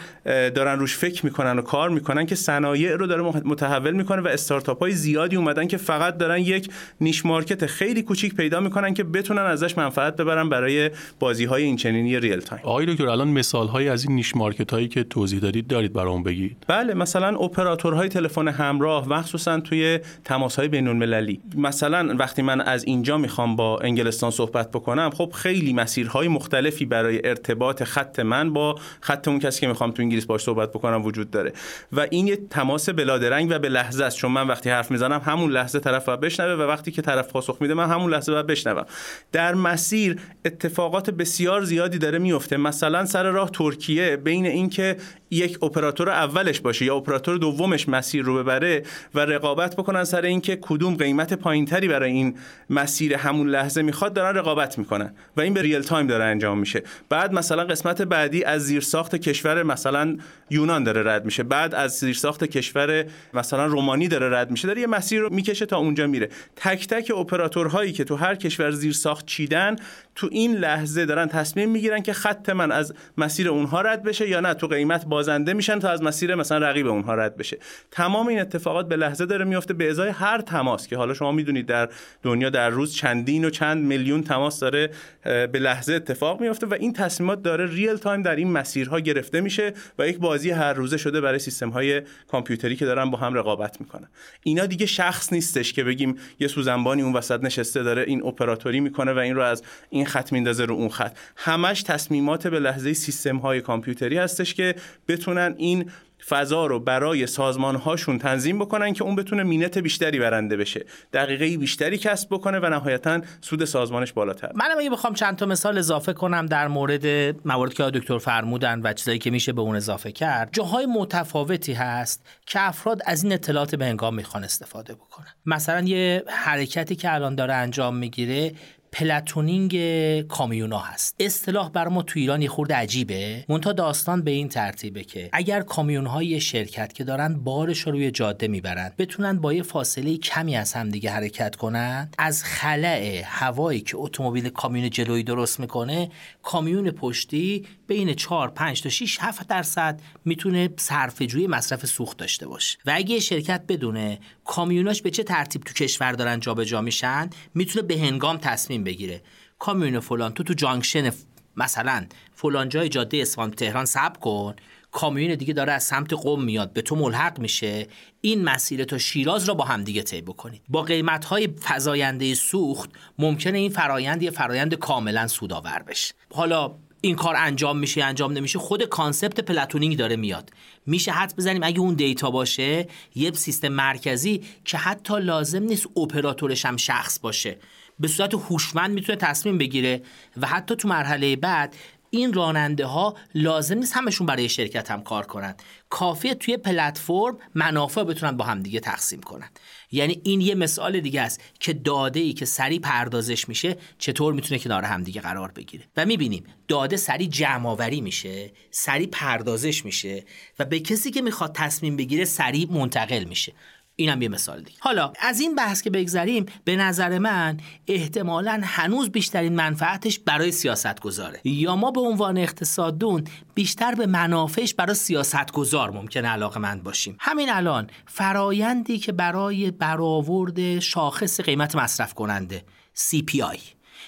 [0.49, 4.79] دارن روش فکر می‌کنن و کار می‌کنن که صنایع رو داره متحول می‌کنه و استارتاپ
[4.79, 6.69] های زیادی اومدن که فقط دارن یک
[7.01, 10.89] niche market خیلی کوچیک پیدا می‌کنن که بتونن ازش منفعت ببرن برای
[11.19, 14.71] بازی های این چنینی real time آقای دکتر الان مثال های از این niche market
[14.71, 16.57] هایی که توضیح دادید دارید برام بگید.
[16.67, 21.41] بله مثلا اپراتورهای تلفن همراه مخصوصا توی تماس های بین المللی.
[21.55, 27.27] مثلا وقتی من از اینجا می‌خوام با انگلستان صحبت بکنم خب خیلی مسیرهای مختلفی برای
[27.27, 31.31] ارتباط خط من با خط اون کسی که می‌خوام تو انگلیس باش صحبت بکنم وجود
[31.31, 31.53] داره.
[31.91, 34.17] و این یه تماس بلادرنگ و به لحظه است.
[34.17, 37.57] چون من وقتی حرف می‌زنم همون لحظه طرف باید بشنوه و وقتی که طرف پاسخ
[37.61, 38.85] میده من همون لحظه باید بشنوم.
[39.31, 42.57] در مسیر اتفاقات بسیار زیادی داره میفته.
[42.57, 44.97] مثلا سر راه ترکیه بین اینکه
[45.31, 48.83] یک اپراتور اولش باشه یا اپراتور دومش مسیر رو ببره
[49.15, 52.37] و رقابت بکنن سر اینکه کدوم قیمت پایینتری برای این
[52.69, 56.83] مسیر همون لحظه می‌خواد دارن رقابت می‌کنن و این به real time داره انجام میشه.
[57.09, 60.17] بعد مثلا قسمت بعدی از زیرساخت کشور مثلا
[60.49, 61.43] یونان داره رد میشه.
[61.43, 64.67] بعد از زیرساخت کشور مثلا رومانی داره رد میشه.
[64.67, 66.29] داره یه مسیر رو می‌کشه تا اونجا میره.
[66.55, 69.75] تک تک اپراتورهایی که تو هر کشور زیرساخت چیدن
[70.15, 74.39] تو این لحظه دارن تصمیم می‌گیرن که خط من از مسیر اونها رد بشه یا
[74.39, 74.53] نه.
[74.53, 77.57] تو قیمت بازنده میشن تا از مسیر مثلا رقیب اونها رد بشه.
[77.91, 81.65] تمام این اتفاقات به لحظه داره میفته به ازای هر تماس که حالا شما می‌دونید
[81.65, 81.89] در
[82.23, 84.89] دنیا در روز چندین و چند میلیون تماس داره
[85.23, 89.73] به لحظه اتفاق میفته و این تصمیمات داره real time در این مسیرها گرفته میشه
[89.99, 93.81] و یک بازی هر روزه شده برای سیستم های کامپیوتری که دارن با هم رقابت
[93.81, 94.07] می‌کنن.
[94.43, 99.13] اینا دیگه شخص نیستش که بگیم یه سوزنبانی اون وسط نشسته داره این اپراتوری می‌کنه
[99.13, 101.17] و این رو از این خط میندازه رو اون خط.
[101.35, 104.75] همش تصمیمات به لحظه سیستم های کامپیوتری هستش که
[105.07, 105.91] بتونن این
[106.27, 110.85] فضا رو برای سازمان هاشون تنظیم بکنن که اون بتونه مینت بیشتری برنده بشه.
[111.13, 114.51] دقیقه بیشتری کسب بکنه و نهایتا سود سازمانش بالاتر.
[114.55, 117.05] منم اگه بخوام چند تا مثال اضافه کنم در مورد
[117.47, 122.25] موارد که دکتر فرمودن و چیزایی که میشه به اون اضافه کرد جاهای متفاوتی هست
[122.45, 125.27] که افراد از این اطلاعات به هنگام می‌خوان استفاده بکنن.
[125.45, 128.51] مثلا یه حرکتی که الان داره انجام می‌گیره
[128.91, 129.77] پلاتونینگ
[130.21, 131.15] کامیونا هست.
[131.19, 133.45] اصطلاح بر ما تو ایران یه خورده عجیبه.
[133.49, 138.47] مونتا داستان به این ترتیبه که اگر کامیون شرکت که دارن بارش رو روی جاده
[138.47, 143.97] می‌برن بتونن با یه فاصله کمی از هم دیگه حرکت کنن از خلع هوایی که
[143.97, 146.11] اتومبیل کامیون جلویی درست می‌کنه
[146.43, 152.77] کامیون پشتی بین 4 5 تا 6 7 درصد می‌تونه صرفه مصرف سوخت داشته باشه.
[152.85, 157.97] و اگه شرکت بدونه کامیوناش به چه ترتیب تو کشور دارن جابجا میشن می‌تونه به
[157.97, 159.21] هنگام تصمیم بگیره.
[159.59, 161.11] کامیون فلان تو تو junction
[161.57, 164.55] مثلا فلان جای جاده اصفهان تهران صبر کن.
[164.91, 167.87] کامیون دیگه داره از سمت قم میاد به تو ملحق میشه.
[168.21, 172.89] این مسیر تا شیراز را با هم دیگه طی بکنید با قیمت های فزاینده سوخت
[173.19, 176.13] ممکنه این فرایند یه فرایند کاملا سودآور بشه.
[176.33, 180.51] حالا این کار انجام میشه انجام نمیشه خود concept platooning داره میاد.
[180.85, 186.65] میشه حدس بزنیم اگه اون data باشه یه سیستم مرکزی که حتی لازم نیست اپراتورش
[186.65, 187.57] هم شخص باشه.
[187.99, 190.01] به صورت هوشمند می‌تونه تصمیم بگیره
[190.37, 191.75] و حتی تو مرحله بعد
[192.09, 195.55] این راننده ها لازم نیست همشون برای شرکت هم کار کنن.
[195.89, 199.49] کافیه توی پلتفرم منافع بتونن با هم دیگه تقسیم کنن.
[199.91, 204.59] یعنی این یه مثال دیگه است که داده ای که سریع پردازش میشه چطور می‌تونه
[204.59, 205.83] کنار هم دیگه قرار بگیره.
[205.97, 210.23] و می‌بینیم داده سریع جمع آوری میشه سریع پردازش میشه
[210.59, 213.53] و به کسی که می‌خواد تصمیم بگیره سریع منتقل میشه.
[213.99, 214.77] اینم یه مثال دیگه.
[214.79, 217.57] حالا از این بحث که بگذریم به نظر من
[217.87, 223.23] احتمالا هنوز بیشترین منفعتش برای سیاست گذاره یا ما به عنوان اقتصاددون
[223.55, 227.17] بیشتر به منافعش برای سیاست گذار ممکن علاقه مند باشیم.
[227.19, 232.63] همین الان فرایندی که برای برآورد شاخص قیمت مصرف کننده
[232.95, 233.59] CPI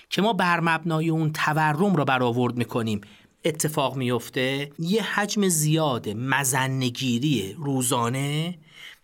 [0.10, 3.02] که ما بر مبنای اون تورم رو برآورد می‌کنیم
[3.46, 8.58] اتفاق میفته یه حجم زیاد مزنگیری روزانه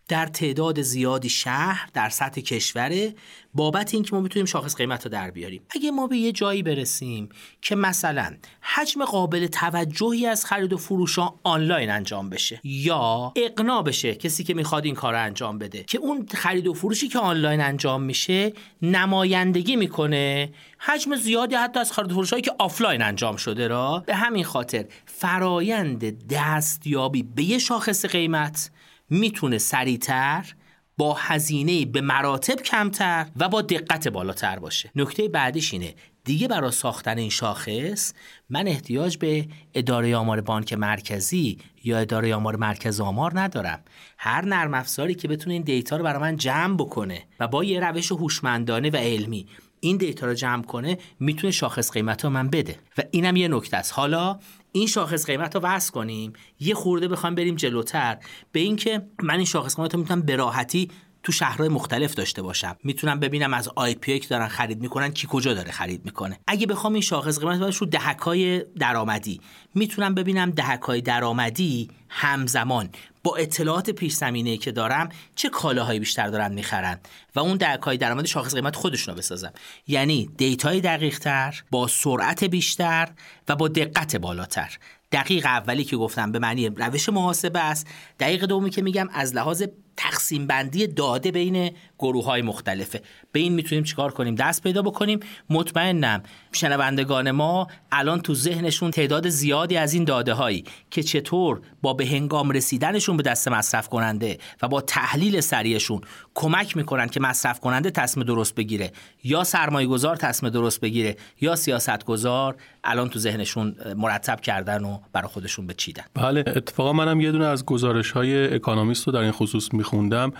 [0.08, 3.16] در تعداد زیادی شهر در سطح کشوره
[3.54, 5.62] بابت اینکه ما بتونیم شاخص قیمت رو در بیاریم.
[5.70, 7.30] اگه ما به یه جایی برسیم
[7.62, 14.16] که مثلا حجم قابل توجهی از خرید و فروش آنلاین انجام بشه یا اقناع بشه
[14.16, 17.62] کسی که می‌خواد این کار رو انجام بده که اون خرید و فروشی که آنلاین
[17.62, 23.68] انجام میشه نمایندگی می‌کنه حجم زیادی حتی از خرید و فروشی که آفلاین انجام شده
[23.68, 24.04] را.
[24.08, 28.72] به همین خاطر فرایند دستیابی به یه شاخص قیمت
[29.10, 30.56] می‌تونه سریعتر
[30.98, 34.92] با هزینه به مراتب کمتر و با دقت بالاتر باشه.
[34.96, 38.14] نکته بعدیش اینه دیگه برای ساختن این شاخص
[38.50, 43.80] من احتیاج به اداره آمار بانک مرکزی یا اداره آمار مرکز آمار ندارم.
[44.18, 47.80] هر نرم افزاری که بتونه این دیتا رو برای من جمع بکنه و با یه
[47.80, 49.48] روش هوشمندانه و علمی
[49.80, 52.80] این دیتا رو جمع کنه می‌تونه شاخص قیمت رو من بده.
[52.98, 53.94] و اینم یه نکته است.
[53.94, 54.40] حالا
[54.76, 56.34] این شاخص قیمت رو وصل کنیم.
[56.60, 58.18] یه خورده بخوام بریم جلوتر.
[58.52, 60.92] به اینکه من این شاخص قیمت رو می‌تونم به راحتی
[61.26, 62.76] تو شهرهای مختلف داشته باشم.
[62.84, 66.40] می‌تونم ببینم از آی پی که دارن خرید می‌کنن کی کجا داره خرید می‌کنه.
[66.48, 69.42] اگه بخوام این شاخص قیمت رو دهکای درآمدی.
[69.76, 72.90] می‌تونم ببینم دهکای درآمدی همزمان
[73.24, 77.00] با اطلاعات پیش زمینه که دارم چه کالاهایی بیشتر دارن می‌خرن
[77.36, 79.54] و اون دهکای درآمد شاخص قیمت خودشون رو بسازم.
[79.88, 83.10] یعنی دیتای دقیق تر با سرعت بیشتر
[83.48, 84.78] و با دقت بالاتر.
[85.12, 87.88] دقیق اولی که گفتم به معنی روش محاسبه است.
[88.20, 89.64] دقیق دومی که میگم از لحاظ
[89.98, 93.02] تقسیم بندی داده بین گروه های مختلفه.
[93.32, 95.20] به این می‌تونیم چیکار کنیم؟ دست پیدا بکنیم.
[95.50, 101.94] مطمئنم شنوندگان ما الان تو ذهنشون تعداد زیادی از این داده هایی که چطور با
[101.94, 106.02] به هنگام رسیدنشون به دست مصرف کننده و با تحلیل سریعشون
[106.36, 108.92] کمک می‌کنن که مصرف کننده تصمیم درست بگیره
[109.24, 115.00] یا سرمایه گذار تصمیم درست بگیره یا سیاست گذار الان تو ذهنشون مرتب کردن و
[115.14, 119.32] برای خودشون بچیدن بله اتفاقا منم یه دونه از گزارش های اکانومیست رو در این
[119.32, 120.34] خصوص میخوندم.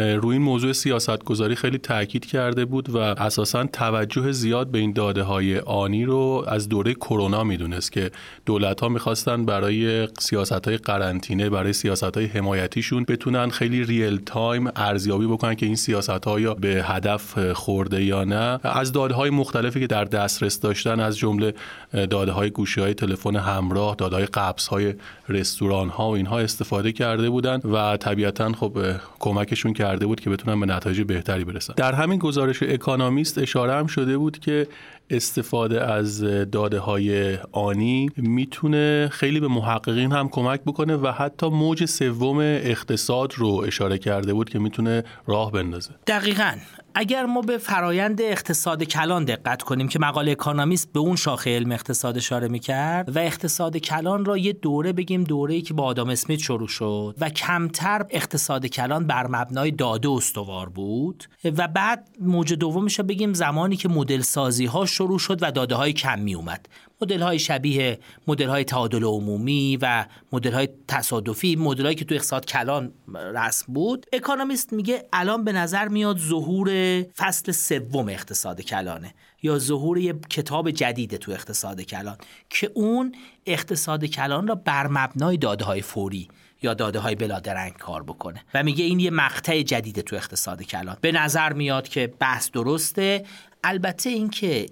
[0.00, 4.92] روی این موضوع سیاست گذاری خیلی تاکید کرده بود و اساسا توجه زیاد به این
[4.92, 8.10] داده های آنی رو از دوره کرونا می‌دونست که
[8.46, 14.70] دولت ها می‌خواستن برای سیاست های قرنطینه برای سیاست های حمایتیشون بتونن خیلی real time
[14.76, 18.60] ارزیابی بکنن که این سیاست ها یا به هدف خورده یا نه.
[18.62, 21.54] از داده های مختلفی که در دسترس داشتن از جمله
[21.92, 24.94] داده های گوشی های تلفن همراه داده های قبض های
[25.28, 28.78] رستوران ها و اینها استفاده کرده بودن و طبیعتا خب
[29.18, 31.74] کمکشون کرده بود که بتونن به نتایج بهتری برسن.
[31.76, 34.66] در همین گزارش اکانومیست اشاره هم شده بود که
[35.10, 36.20] استفاده از
[36.50, 43.32] داده های آنی می‌تونه خیلی به محققین هم کمک بکنه و حتی موج سوم اقتصاد
[43.36, 45.90] رو اشاره کرده بود که می‌تونه راه بندازه.
[46.06, 46.52] دقیقا.
[46.94, 51.72] اگر ما به فرایند اقتصاد کلان دقت کنیم که مقاله اکانومیست به اون شاخه علم
[51.72, 56.40] اقتصاد اشاره می‌کرد و اقتصاد کلان را یه دوره بگیم دوره که با آدام اسمیت
[56.40, 63.00] شروع شد و کمتر اقتصاد کلان بر مبنای داده استوار بود و بعد موج دومش
[63.00, 66.68] بگیم زمانی که مدل سازی ها شروع شد و داده های کم می اومد
[67.00, 72.14] مدل های شبیه مدل های تعادل عمومی و مدل های تصادفی مدل هایی که تو
[72.14, 74.06] اقتصاد کلان رسم بود.
[74.12, 80.70] اکانومیست میگه الان به نظر میاد ظهور فصل سوم اقتصاد کلانه یا ظهور یه کتاب
[80.70, 82.16] جدیده تو اقتصاد کلان
[82.50, 83.14] که اون
[83.46, 86.28] اقتصاد کلان را بر مبنای داده های فوری
[86.62, 88.44] یا داده های بلادرنگ کار بکنه.
[88.54, 90.96] و میگه این یه مقطع جدیده تو اقتصاد کلان.
[91.00, 93.24] به نظر میاد که بحث درسته.
[93.64, 94.66] البته اینکه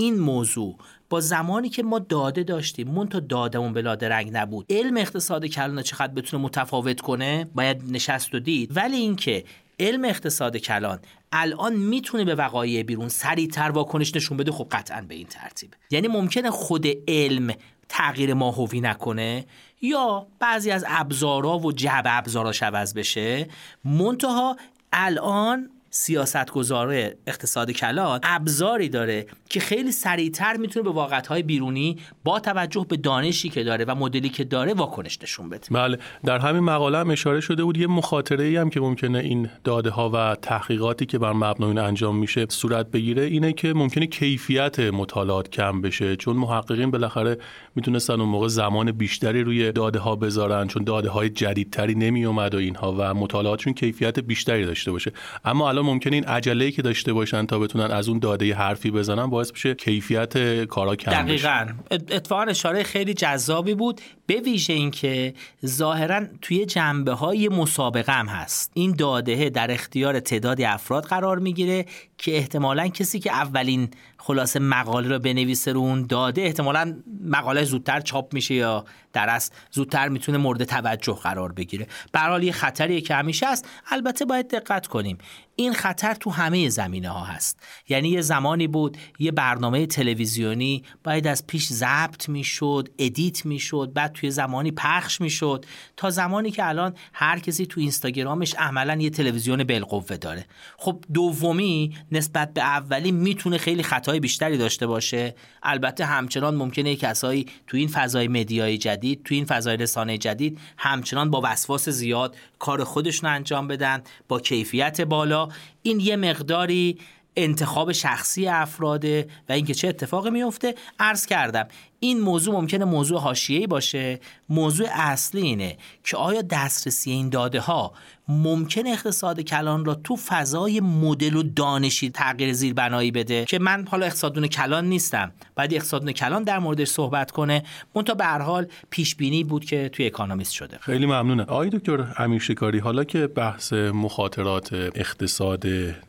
[0.00, 0.76] این موضوع
[1.10, 4.66] با زمانی که ما داده داشتیم مون تا دادمون بلا درنگ نبود.
[4.70, 8.76] علم اقتصاد کلان چقدر بتونه متفاوت کنه؟ باید نشست و دید.
[8.76, 9.44] ولی اینکه
[9.80, 10.98] علم اقتصاد کلان
[11.32, 15.74] الان می‌تونه به وقایع بیرون سریعتر واکنش نشون بده خب قطعا به این ترتیب.
[15.90, 17.54] یعنی ممکنه خود علم
[17.88, 19.46] تغییر ماهوی نکنه
[19.82, 23.48] یا بعضی از ابزارا و جعب ابزاراش عوض بشه.
[23.84, 24.56] منتها
[24.92, 32.86] الان سیاستگزار اقتصاد کلان ابزاری داره که خیلی سریعتر می‌تونه به واقعیت‌های بیرونی با توجه
[32.88, 35.66] به دانشی که داره و مدلی که داره واکنش نشون بده.
[35.70, 39.50] بله در همین مقاله هم اشاره شده بود یه مخاطره ای هم که ممکنه این
[39.64, 44.80] داده ها و تحقیقاتی که بر مبنای انجام میشه صورت بگیره اینه که ممکنه کیفیت
[44.80, 47.38] مطالعات کم بشه چون محققین بالاخره
[47.74, 52.54] می‌تونستن اون موقع زمان بیشتری روی داده ها بذارن چون داده های جدیدتری نمی اومد
[52.54, 55.12] و اینها و مطالعاتشون کیفیت بیشتری داشته باشه.
[55.44, 59.26] اما الان ممکنه این عجله که داشته باشن تا بتونن از اون داده حرفی بزنن
[59.26, 61.66] باعث بشه کیفیت کارا کم دقیقاً.
[61.90, 64.00] اتفاقا اشاره خیلی جذابی بود.
[64.30, 65.34] به ویژه اینکه
[65.66, 68.70] ظاهرا توی جنبه های مسابقه هم هست.
[68.74, 71.86] این داده در اختیار تعدادی افراد قرار می‌گیره
[72.18, 78.00] که احتمالا کسی که اولین خلاصه مقاله رو بنویسه رو اون داده احتمالا مقاله زودتر
[78.00, 81.86] چاپ میشه یا در اصل زودتر می‌تونه مورد توجه قرار بگیره.
[82.12, 83.68] به یه خطریه که همیشه هست.
[83.90, 85.18] البته باید دقت کنیم.
[85.56, 87.62] این خطر تو همه زمینه ها هست.
[87.88, 94.12] یعنی یه زمانی بود یه برنامه تلویزیونی باید از پیش ضبط می‌شد ادیت می‌شد بعد
[94.20, 99.64] توی زمانی پخش می‌شد تا زمانی که الان هر کسی تو اینستاگرامش عملا یه تلویزیون
[99.64, 100.46] بالقوه داره.
[100.76, 105.34] خب دومی نسبت به اولی می‌تونه خیلی خطای بیشتری داشته باشه.
[105.62, 110.58] البته همچنان ممکنه کسایی تو این فضای media ی جدید تو این فضای رسانه جدید
[110.76, 115.48] همچنان با وسواس زیاد کار خودشون انجام بدن با کیفیت بالا.
[115.82, 116.98] این یه مقداری
[117.36, 121.68] انتخاب شخصی افراده و اینکه چه اتفاقی میفته عرض کردم
[122.00, 124.20] این موضوع ممکنه موضوع حاشیه‌ای باشه.
[124.48, 127.92] موضوع اصلی اینه که آیا دسترسی این داده ها
[128.30, 134.06] ممکن اقتصاد کلان را تو فضای مدل و دانشی تغییر زیربنایی بده که من حالا
[134.06, 135.32] اقتصادون کلان نیستم.
[135.54, 137.62] بعد اقتصادون کلان در موردش صحبت کنه.
[137.94, 140.78] منتها به هر حال پیش بینی بود که توی اکانومیست شده.
[140.80, 141.42] خیلی ممنونه.
[141.42, 145.66] آقای دکتر امیر شکاری حالا که بحث مخاطرات اقتصاد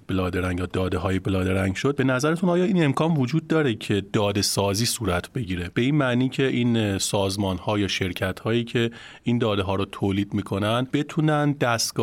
[0.08, 4.42] بلادرنگ یا داده های بلادرنگ شد به نظرتون آیا این امکان وجود داره که داده
[4.42, 8.92] سازی صورت بگیره؟ به این معنی که این سازمان ها یا شرکت هایی که
[9.24, 11.56] این داده ها رو تولید می‌کنن بتونن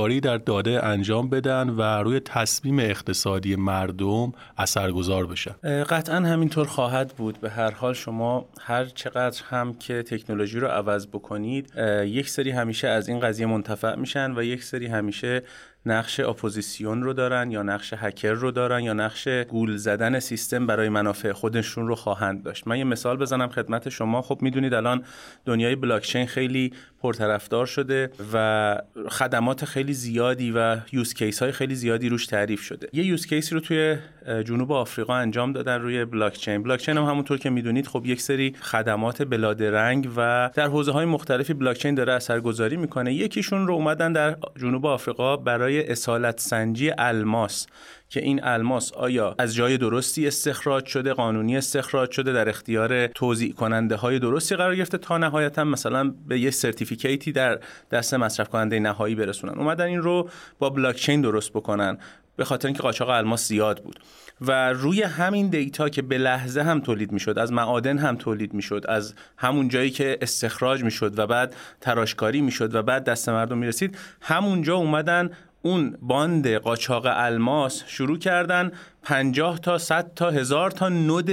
[0.09, 5.85] دستکاری در داده انجام بدن و روی تصمیم اقتصادی مردم اثرگذار بشن.
[5.85, 7.41] قطعا همینطور خواهد بود.
[7.41, 11.73] به هر حال شما هر چقدر هم که تکنولوژی رو عوض بکنید
[12.05, 15.43] یک سری همیشه از این قضیه منتفع میشن و یک سری همیشه
[15.87, 20.89] نقش اپوزیسیون رو دارن یا نقش hacker رو دارن یا نقش گول زدن سیستم برای
[20.89, 22.69] منافع خودشون رو خواهند داشت.
[22.69, 24.23] من یه مثال بزنم خدمت شما.
[24.23, 25.05] خب می‌دونید الان
[25.45, 28.77] دنیای بلاکچین خیلی پرطرفدار شده و
[29.09, 32.89] خدمات خیلی زیادی و use case های خیلی زیادی روش تعریف شده.
[32.93, 33.97] یه use case ی رو توی
[34.29, 36.63] جنوب آفریقا انجام دادن روی بلاکچین.
[36.63, 39.21] بلاکچین هم همونطور که می‌دونید خب یک سری خدمات
[39.61, 43.15] رنگ و در حوزه های مختلفی بلاکچین داره اثرگذاری می‌کنه.
[43.15, 47.67] یکیشون رو اومدن در جنوب آفریقا برای اصالت سنجی الماس
[48.09, 53.53] که این الماس آیا از جای درستی استخراج شده قانونی استخراج شده در اختیار توزیع
[53.53, 57.59] کننده های درستی قرار گرفته تا نهایتا مثلا به یه certificate ی در
[57.91, 59.59] دست مصرف کننده نهایی برسونن.
[59.59, 61.99] اومدن این رو با بلاکچین درست بکنن.
[62.39, 64.01] به خاطر اینکه قاچاق الماس زیاد بود.
[64.41, 68.85] و روی همین دیتا که به لحظه هم تولید می‌شد از معادن هم تولید می‌شد
[68.89, 73.99] از همون جایی که استخراج می‌شد و بعد تراشکاری می‌شد و بعد دست مردم می‌رسید
[74.21, 75.31] همونجا اومدن
[75.63, 78.73] اون باند قاچاق الماس شروع کردن
[79.03, 81.31] 50 تا 100 تا هزار تا node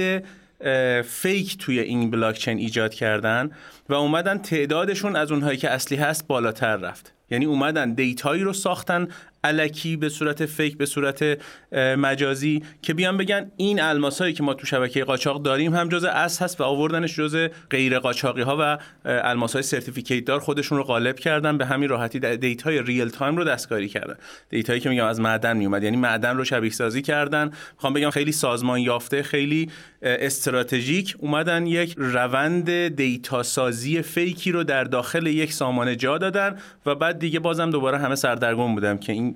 [1.04, 3.50] fake توی این بلاکچین ایجاد کردن
[3.88, 7.12] و اومدن تعدادشون از اونهایی که اصلی هست بالاتر رفت.
[7.30, 9.08] یعنی اومدن دیتایی رو ساختن
[9.44, 11.38] الکی به صورت fake به صورت
[11.72, 16.44] مجازی که بیان بگن این الماسایی که ما تو شبکه قاچاق داریم هم جزء اصل
[16.44, 21.58] هست و آوردنش جزء غیر قاچاقی ها و الماسای certificate دار خودشون رو غالب کردن
[21.58, 24.16] به همین راحتی دیتای real time رو دستکاری کردن.
[24.48, 27.50] دیتایی که میگم از معدن میومد یعنی معدن رو شبیه سازی کردن.
[27.74, 29.70] می‌خوام بگم خیلی سازمان یافته خیلی
[30.02, 36.58] استراتژیک اومدن یک روند دیتا سازی fake ی رو در داخل یک سامانه جا دادن
[36.86, 39.35] و بعد دیگه بازم دوباره همه سردرگم بودن که این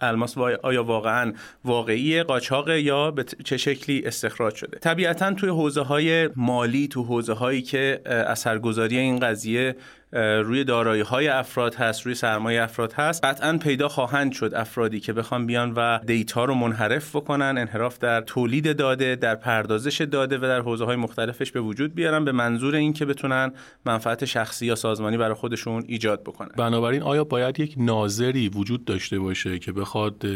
[0.00, 1.32] الماس آیا واقعا
[1.64, 7.32] واقعی قاچاق یا به چه شکلی استخراج شده؟ طبیعتا توی حوزه های مالی تو حوزه
[7.32, 9.76] هایی که اثرگذاری این قضیه
[10.12, 15.12] روی دارایی های افراد هست روی سرمایه افراد هست قطعا پیدا خواهند شد افرادی که
[15.12, 20.40] بخوان بیان و دیتا رو منحرف بکنن انحراف در تولید داده در پردازش داده و
[20.40, 23.52] در حوزه های مختلفش به وجود بیارن به منظور اینکه بتونن
[23.84, 26.50] منفعت شخصی یا سازمانی برای خودشون ایجاد بکنن.
[26.56, 30.26] بنابراین آیا باید یک ناظری وجود داشته باشه که بخواد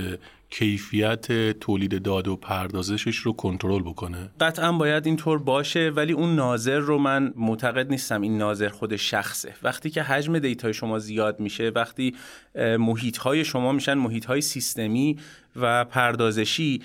[0.51, 6.79] کیفیت تولید داده و پردازشش رو کنترل بکنه؟ قطعا باید اینطور باشه ولی اون ناظر
[6.79, 9.55] رو من معتقد نیستم این ناظر خود شخصه.
[9.63, 12.15] وقتی که حجم دیتای شما زیاد میشه وقتی
[12.79, 15.17] محیط های شما میشن محیط های سیستمی
[15.57, 16.83] و پردازشی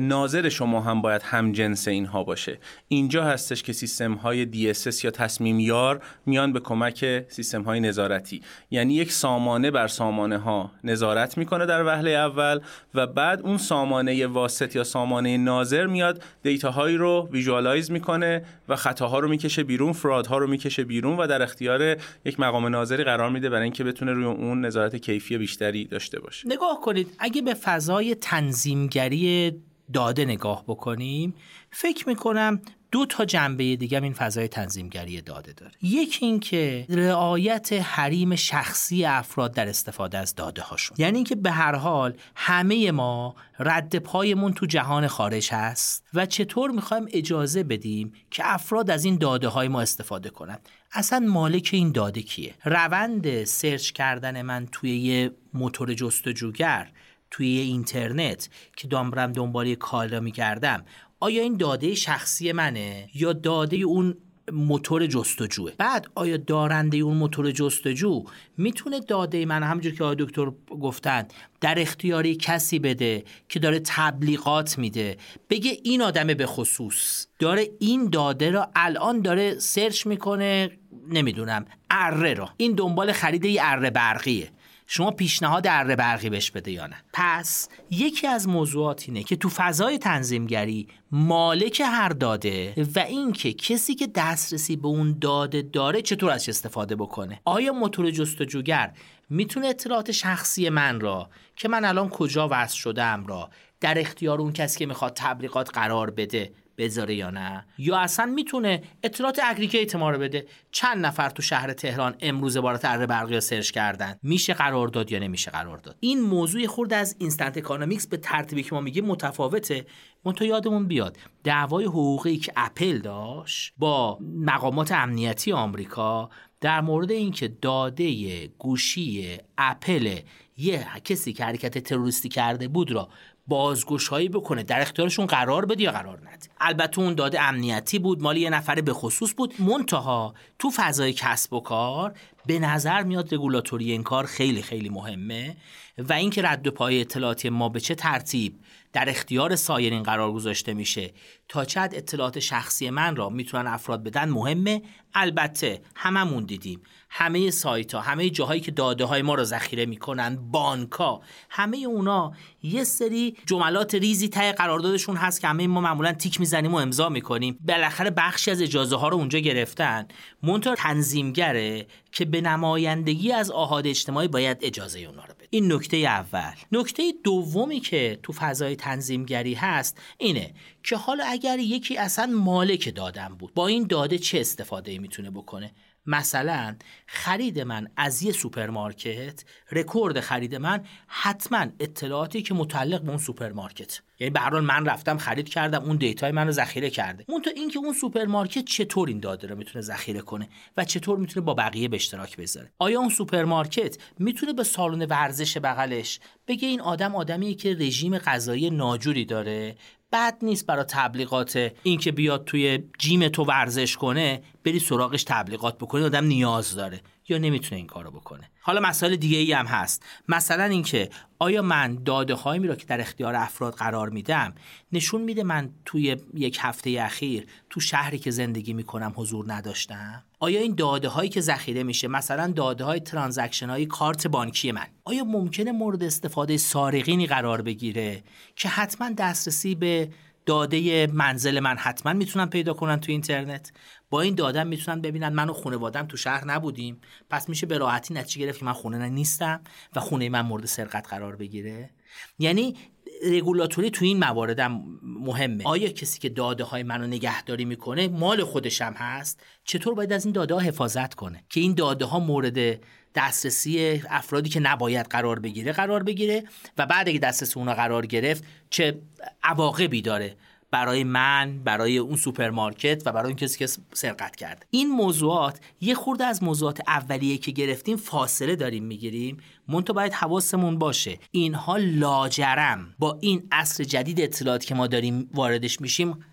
[0.00, 2.58] ناظر شما هم باید هم جنس اینها باشه.
[2.88, 8.42] اینجا هستش که سیستم های DSS یا تصمیم یار میان به کمک سیستم های نظارتی.
[8.70, 12.60] یعنی یک سامانه بر سامانه ها نظارت می‌کنه در وهله اول
[12.94, 19.18] و بعد اون سامانه واسط یا سامانه ناظر میاد دیتاهایی رو ویژوالایز می‌کنه و خطاها
[19.18, 23.50] رو می‌کشه بیرون فرادها رو می‌کشه بیرون و در اختیار یک مقام ناظری قرار میده
[23.50, 26.48] برای اینکه بتونه روی اون نظارت کیفی بیشتری داشته باشه.
[26.48, 27.54] نگاه کنید اگه به
[28.00, 29.52] فضای تنظیمگری
[29.92, 31.34] داده نگاه بکنیم
[31.70, 32.60] فکر می‌کنم
[32.92, 35.72] دو تا جنبه دیگه این فضای تنظیمگری داده داره.
[35.82, 41.74] یکی اینکه رعایت حریم شخصی افراد در استفاده از داده هاشون یعنی اینکه به هر
[41.74, 48.42] حال همه ما رد پایمون تو جهان خارج هست و چطور می‌خوایم اجازه بدیم که
[48.46, 53.90] افراد از این داده های ما استفاده کنند اصلا مالک این داده کیه؟ روند سرچ
[53.90, 56.90] کردن من توی یه موتور جستجوگر
[57.30, 60.84] توی اینترنت که دامبرم دنبال کالا می‌کردم
[61.20, 64.16] آیا این داده شخصی منه یا داده اون
[64.52, 68.24] موتور جستجوه؟ بعد آیا دارنده اون موتور جستجو
[68.56, 70.50] می‌تونه داده من همونجور که آقای دکتر
[70.80, 71.26] گفتن
[71.60, 75.16] در اختیاری کسی بده که داره تبلیغات میده
[75.50, 80.70] بگه این آدم به خصوص؟ داره این داده را الان داره سرچ می‌کنه
[81.08, 82.50] نمی‌دونم اره را.
[82.56, 84.50] این دنبال خرید یه اره برقیه.
[84.92, 86.96] شما پیشنهاد اره برقی بهش بده یا نه.
[87.12, 93.94] پس یکی از موضوعات اینه که تو فضای تنظیمگری مالک هر داده و اینکه کسی
[93.94, 97.40] که دسترسی به اون داده داره چطور ازش استفاده بکنه.
[97.44, 98.92] آیا موتور جستجوگر
[99.30, 104.52] می‌تونه اطلاعات شخصی من را که من الان کجا وصل شدم را در اختیار اون
[104.52, 107.66] کسی که می‌خواد تبلیغات قرار بده بذاره یا نه.
[107.78, 110.46] یا اصلا می‌تونه اطلاعات اگریگیت ما رو بده.
[110.72, 114.18] چند نفر تو شهر تهران امروز عبارت اره برقی سرچ کردن.
[114.22, 115.96] میشه قرار داد یا نمیشه قرار داد.
[116.00, 119.86] این موضوع خورد از instant economics به ترتیبی که ما میگیم متفاوته.
[120.24, 121.16] منتها یادمون بیاد.
[121.44, 130.18] دعوای حقوقی که اپل داشت با مقامات امنیتی آمریکا در مورد اینکه داده گوشی اپل
[130.56, 133.08] یه کسی که حرکت تروریستی کرده بود را
[133.50, 134.62] بازگشایی بکنه.
[134.62, 136.46] در اختیارشون قرار بده یا قرار نده.
[136.60, 139.54] البته اون داده امنیتی بود مال یه نفر به خصوص بود.
[139.58, 142.14] منتها تو فضای کسب و کار
[142.46, 145.56] به نظر میاد رگولاتوری این کار خیلی خیلی مهمه
[145.98, 148.60] و اینکه رد و پای اطلاعاتی ما به چه ترتیب
[148.92, 151.12] در اختیار سایرین قرار گذاشته میشه
[151.48, 154.82] تا چند اطلاعات شخصی من را می‌تونن افراد بدن مهمه.
[155.14, 156.80] البته هممون دیدیم
[157.12, 161.78] همه سایت ها همه جاهایی که داده های ما رو ذخیره می‌کنن بانک ها همه
[161.78, 162.32] اونا
[162.62, 167.08] یه سری جملات ریزی تای قراردادشون هست که همه ما معمولا تیک می‌زنیم و امضا
[167.08, 167.58] می‌کنیم.
[167.60, 170.08] بالاخره بخشی از اجازه ها رو اونجا گرفتن.
[170.42, 175.46] منتها تنظیمگره که به نمایندگی از آحاد اجتماعی باید اجازه اونا رو بده.
[175.50, 176.54] این نکته اول.
[176.72, 183.19] نکته دومی که تو فضای تنظیمگری هست اینه که حالا اگر یکی اصلا مالک داده
[183.19, 185.72] هم بود با این داده چه استفاده می‌تونه بکنه؟
[186.06, 186.76] مثلا
[187.06, 194.00] خرید من از یه سوپرمارکت رکورد خرید من حتما اطلاعاتی که متعلق به اون سوپرمارکت.
[194.20, 197.24] یعنی به من رفتم خرید کردم اون دیتای من رو ذخیره کرده.
[197.28, 201.46] اون تو اینکه اون سوپرمارکت چطور این داده رو می‌تونه ذخیره کنه و چطور می‌تونه
[201.46, 202.72] با بقیه به اشتراک بذاره.
[202.78, 208.70] آیا اون سوپرمارکت می‌تونه به سالن ورزش بغلش بگه این آدم آدمی که رژیم غذایی
[208.70, 209.76] ناجوری داره
[210.12, 216.04] بد نیست برای تبلیغات اینکه بیاد توی gym تو ورزش کنه بری سراغش تبلیغات بکنه
[216.04, 218.50] آدم نیاز داره یا نمی‌تونه این کارو بکنه.
[218.60, 220.02] حالا مسائل دیگه ای هم هست.
[220.28, 224.54] مثلا اینکه آیا من داده هایی را که در اختیار افراد قرار میدم
[224.92, 230.60] نشون میده من توی یک هفته اخیر تو شهری که زندگی می‌کنم حضور نداشتم؟ آیا
[230.60, 235.24] این داده هایی که ذخیره میشه مثلا داده های transaction های کارت بانکی من آیا
[235.24, 238.22] ممکنه مورد استفاده سارقینی قرار بگیره
[238.56, 240.10] که حتما دسترسی به
[240.46, 243.72] داده منزل من حتما می‌تونن پیدا کنن تو اینترنت؟
[244.10, 247.00] با این داده می‌تونن ببینن من و خانوادم تو شهر نبودیم.
[247.30, 249.60] پس میشه به راحتی نتیجه گرفت که من خونه نیستم
[249.96, 251.90] و خونه من مورد سرقت قرار بگیره؟
[252.38, 252.76] یعنی
[253.24, 254.60] رگولاتوری تو این موارد
[255.02, 255.64] مهمه.
[255.64, 260.24] آیا کسی که داده های منو نگهداری می‌کنه مال خودش هم هست؟ چطور باید از
[260.24, 262.80] این داده ها حفاظت کنه؟ که این داده ها مورد
[263.14, 266.44] دسترسی افرادی که نباید قرار بگیره قرار بگیره
[266.78, 268.98] و بعد اگه دسترسی اونا قرار گرفت چه
[269.42, 270.36] عواقبی داره؟
[270.70, 274.66] برای من برای اون سوپرمارکت و برای اون کسی که سرقت کرده.
[274.70, 279.36] این موضوعات یه خورده از موضوعات اولیه که گرفتیم فاصله داریم می‌گیریم.
[279.68, 281.18] منتها باید حواسمون باشه.
[281.30, 282.94] اینها لاجرم.
[282.98, 286.24] با این عصر جدید اطلاعات که ما داریم واردش میشیم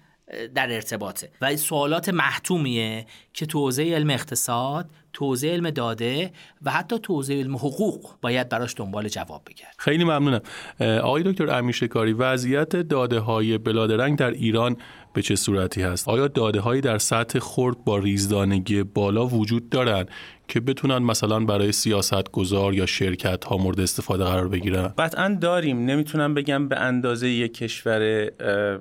[0.56, 1.30] در ارتباطه.
[1.42, 7.56] و سوالات محتومیه که تو حوزه علم اقتصاد توزیع علم داده و حتی توزیع علم
[7.56, 9.76] حقوق باید براش دنبال جواب بگرد.
[9.78, 10.42] خیلی ممنونم.
[10.80, 14.78] آقای دکتر امیشه کاری وضعیت داده های بلادرنگ در ایران
[15.18, 20.10] به چه صورتی هست؟ آیا داده هایی در سطح خرد با ریزدانگی بالا وجود دارند
[20.48, 25.86] که بتونن مثلا برای سیاست گذار یا شرکت ها مورد استفاده قرار بگیرن؟ قطعا داریم.
[25.86, 28.32] نمی‌تونم بگم به اندازه یک کشور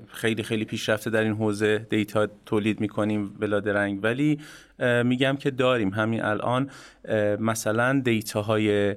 [0.06, 4.38] خیلی خیلی پیشرفته در این حوزه دیتا تولید می‌کنیم بلادرنگ ولی
[5.04, 5.90] میگم که داریم.
[5.90, 6.70] همین الان
[7.40, 8.94] مثلا دیتاهای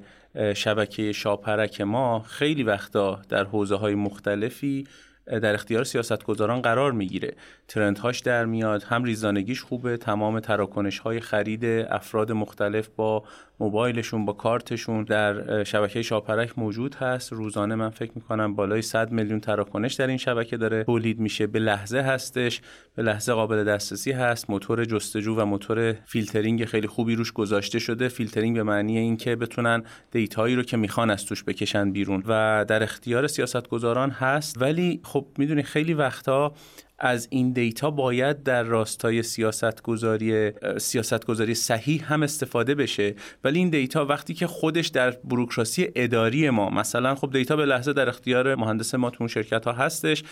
[0.56, 4.88] شبکه شاپرک ما خیلی وقتا در حوزه های مختلفی
[5.30, 7.34] در اختیار سیاستگزاران قرار می‌گیره.
[7.68, 13.24] ترندهاش در میاد هم ریزانگیش خوبه تمام تراکنش های خرید افراد مختلف با
[13.60, 17.34] موبایلشون با کارتشون در شبکه شاپرک موجود هست.
[17.34, 20.84] روزانه من فکر می‌کنم بالای 100 میلیون تراکنش در این شبکه داره.
[20.84, 21.48] تولید میشه.
[21.48, 22.62] به لحظه هستش.
[22.96, 24.50] به لحظه قابل دسترسی هست.
[24.50, 28.08] موتور جستجو و موتور فیلترینگ خیلی خوبی روش گذاشته شده.
[28.08, 32.24] فیلترینگ به معنی اینکه بتونن data یی رو که می‌خوان از توش بکشن بیرون.
[32.28, 34.62] و در اختیار سیاستگزاران هست.
[34.62, 36.54] ولی خب می‌دونی خیلی وقتا
[37.00, 43.16] از این data باید در راستای سیاست گذاری سیاست گذاری صحیح هم استفاده بشه.
[43.44, 47.94] ولی این data وقتی که خودش در بروکراسی اداری ما مثلا خب data به لحظه
[47.94, 50.24] در اختیار مهندس ما تو شرکت ها هستش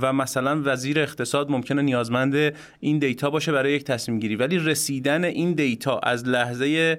[0.00, 4.36] و مثلا وزیر اقتصاد ممکنه نیازمند این data باشه برای یک تصمیم گیری.
[4.36, 6.98] ولی رسیدن این data از لحظه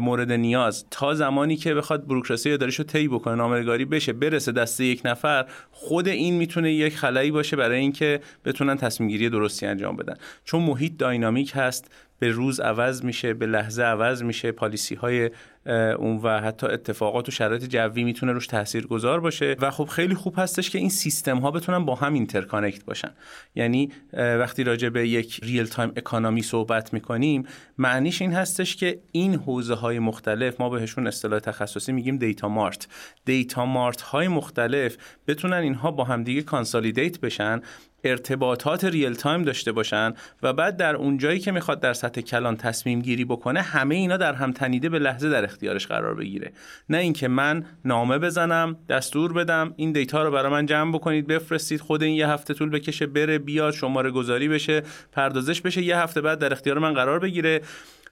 [0.00, 0.86] مورد نیاز.
[0.90, 6.08] تا زمانی که بخواد بروکراسی اداریشو طی بکنه نامه‌نگاری بشه برسه دست یک نفر خود
[6.08, 10.14] این می‌تونه یک خلایی باشه برای اینکه بتونن تصمیم گیری درستی انجام بدن.
[10.44, 15.30] چون محیط dynamic هست به روز عوض میشه به لحظه عوض میشه policy های
[15.68, 19.56] اون و حتی اتفاقات و شرایط جوی می‌تونه روش تاثیر گذار باشه.
[19.60, 23.10] و خب خیلی خوب هستش که این سیستم ها بتونن با هم interconnect باشن.
[23.54, 27.46] یعنی وقتی راجع به یک real-time economy صحبت می‌کنیم
[27.78, 32.88] معنیش این هستش که این حوزه های مختلف ما بهشون اصطلاح تخصصی میگیم data mart
[33.24, 34.96] data mart های مختلف
[35.26, 37.60] بتونن اینها با همدیگه consolidate بشن
[38.04, 43.24] ارتباطات real-time داشته باشن و بعد در اونجایی که می‌خواد در سطح کلان تصمیم گیری
[43.24, 46.52] بکنه همه اینا در هم تنیده به لحظه در اختیارش قرار بگیره.
[46.88, 51.80] نه اینکه من نامه بزنم دستور بدم این data رو برای من جمع بکنید بفرستید
[51.80, 54.82] خود این یه هفته طول بکشه بره بیاد شماره گذاری بشه
[55.12, 57.60] پردازش بشه یه هفته بعد در اختیار من قرار بگیره.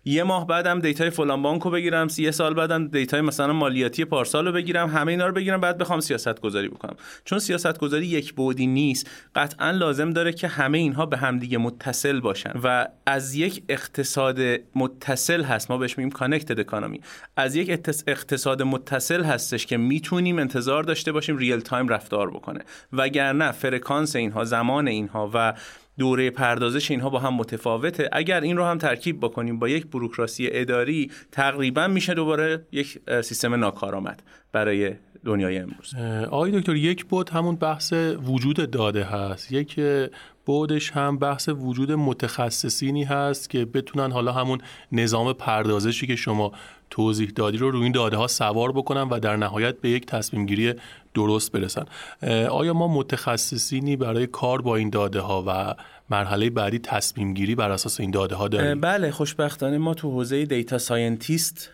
[0.09, 4.05] یه ماه بعدم data ی فلان بانکو بگیرم یه سال بعدم data ی مثلا مالیاتی
[4.05, 6.97] پارسال رو بگیرم همه اینا رو بگیرم بعد بخوام سیاست گذاری بکنم.
[7.25, 12.21] چون سیاست گذاری یک بعدی نیست قطعا لازم داره که همه اینها به همدیگه متصل
[12.21, 14.41] باشن و از یک اقتصاد
[14.75, 15.71] متصل هست.
[15.71, 17.01] ما بهش میگیم connected economy
[17.37, 17.71] از یک
[18.07, 22.61] اقتصاد متصل هستش که می‌تونیم انتظار داشته باشیم real-time رفتار بکنه.
[22.93, 25.55] وگرنه فرکانس اینها زمان اینها و
[25.99, 28.09] دوره پردازش اینها با هم متفاوته.
[28.13, 33.55] اگر این رو هم ترکیب بکنیم با یک بروکراسی اداری تقریبا میشه دوباره یک سیستم
[33.55, 34.23] ناکارآمد
[34.53, 34.93] برای
[35.25, 35.95] دنیای امروز.
[36.31, 37.93] آقای دکتر یک بود همون بحث
[38.27, 39.53] وجود داده هست.
[39.53, 39.81] یک
[40.47, 44.59] بودش هم بحث وجود متخصصینی هست که بتونن حالا همون
[44.93, 46.53] نظام پردازشی که شما
[46.91, 50.47] توضیح دادی رو روی این داده ها سوار بکنن و در نهایت به یک تصمیم
[50.47, 50.75] گیری
[51.15, 51.85] درست برسن.
[52.51, 55.75] آیا ما متخصصینی برای کار با این داده ها و
[56.11, 58.81] مرحله بعدی تصمیم گیری بر اساس این داده ها داریم.
[58.81, 61.71] بله خوشبختانه ما تو حوزه دیتا ساینتیست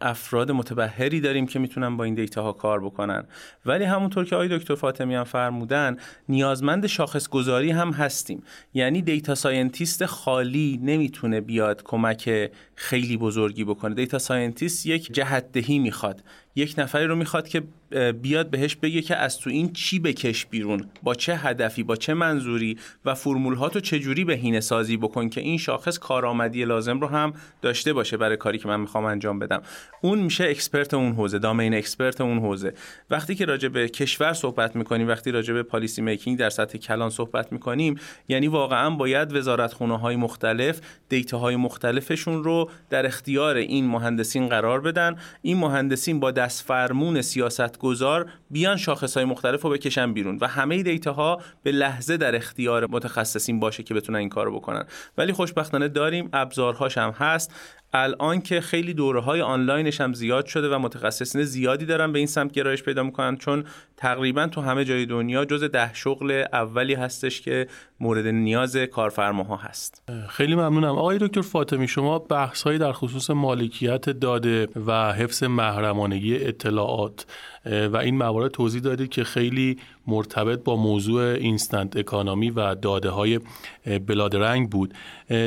[0.00, 3.24] افراد متبهری داریم که می‌تونن با این data ها کار بکنن.
[3.66, 5.96] ولی همونطور که آقای دکتر فاطمی هم فرمودن
[6.28, 8.42] نیازمند شاخص گذاری هم هستیم.
[8.74, 13.94] یعنی data scientist خالی نمی‌تونه بیاد کمک خیلی بزرگی بکنه.
[13.94, 16.22] data scientist یک جهتدهی می‌خواد.
[16.56, 17.62] یک نفری رو می‌خواد که
[18.22, 22.14] بیاد بهش بگه که از تو این چی بکش بیرون؟ با چه هدفی؟ با چه
[22.14, 27.32] منظوری؟ و فرمول هاتو چجوری بهینه سازی بکن که این شاخص کارآمدی لازم رو هم
[27.62, 29.62] داشته باشه برای کاری که من می‌خوام انجام بدم؟
[30.02, 32.74] اون میشه expert اون حوزه domain expert اون حوزه.
[33.10, 37.10] وقتی که راجع به کشور صحبت می‌کنیم وقتی راجع به policy making در سطح کلان
[37.10, 37.98] صحبت می‌کنیم
[38.28, 44.48] یعنی واقعا باید وزارت خونه های مختلف data های مختلفشون رو در اختیار این مهندسین
[44.48, 45.16] قرار بدن.
[45.42, 50.46] این مهندسین با دست فرمون سیاست گذار بیان شاخص های مختلف رو بکشن بیرون و
[50.46, 54.84] همه دیتا ها به لحظه در اختیار متخصصین باشه که بتونن این کارو بکنن.
[55.18, 57.54] ولی خوشبختانه داریم ابزارهاش هم هست.
[57.92, 62.26] الان که خیلی دوره های آنلاینش هم زیاد شده و متخصصین زیادی دارن به این
[62.26, 63.64] سمت گرایش پیدا می‌کنن چون
[63.96, 67.66] تقریبا تو همه جای دنیا جز ده شغل اولی هستش که
[68.00, 70.02] مورد نیاز کارفرماها هست.
[70.28, 70.98] خیلی ممنونم.
[70.98, 77.26] آقای دکتر فاطمی شما بحث در خصوص مالکیت داده و حفظ محرمانگی اطلاعات
[77.64, 83.40] و این موارد توضیح دادید که خیلی مرتبط با موضوع اینستنت اکانومی و داده های
[84.06, 84.94] بلادرنگ بود.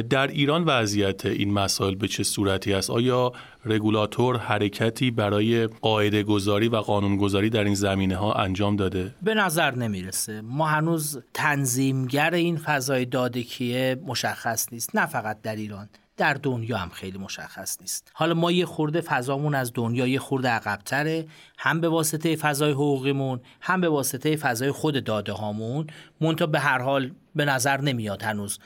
[0.10, 3.32] در ایران وضعیت این مسائل به چه صورتی است؟ آیا
[3.66, 9.34] رگولاتور حرکتی برای قاعده گذاری و قانون گذاری در این زمینه ها انجام داده؟ به
[9.34, 10.42] نظر نمی‌رسه.
[10.42, 14.96] ما هنوز تنظیمگر این فضای دادکیه مشخص نیست.
[14.96, 15.90] نه فقط در ایران.
[16.18, 18.12] در دنیا هم خیلی مشخص نیست.
[18.14, 21.26] حالا ما یه خورده فضامون از دنیا یه خورده عقبتره.
[21.58, 25.88] هم به واسطه فضای حقوقیمون هم به واسطه فضای خود داده هامون
[26.22, 28.60] منتها به هر حال به نظر نمیاد هنوز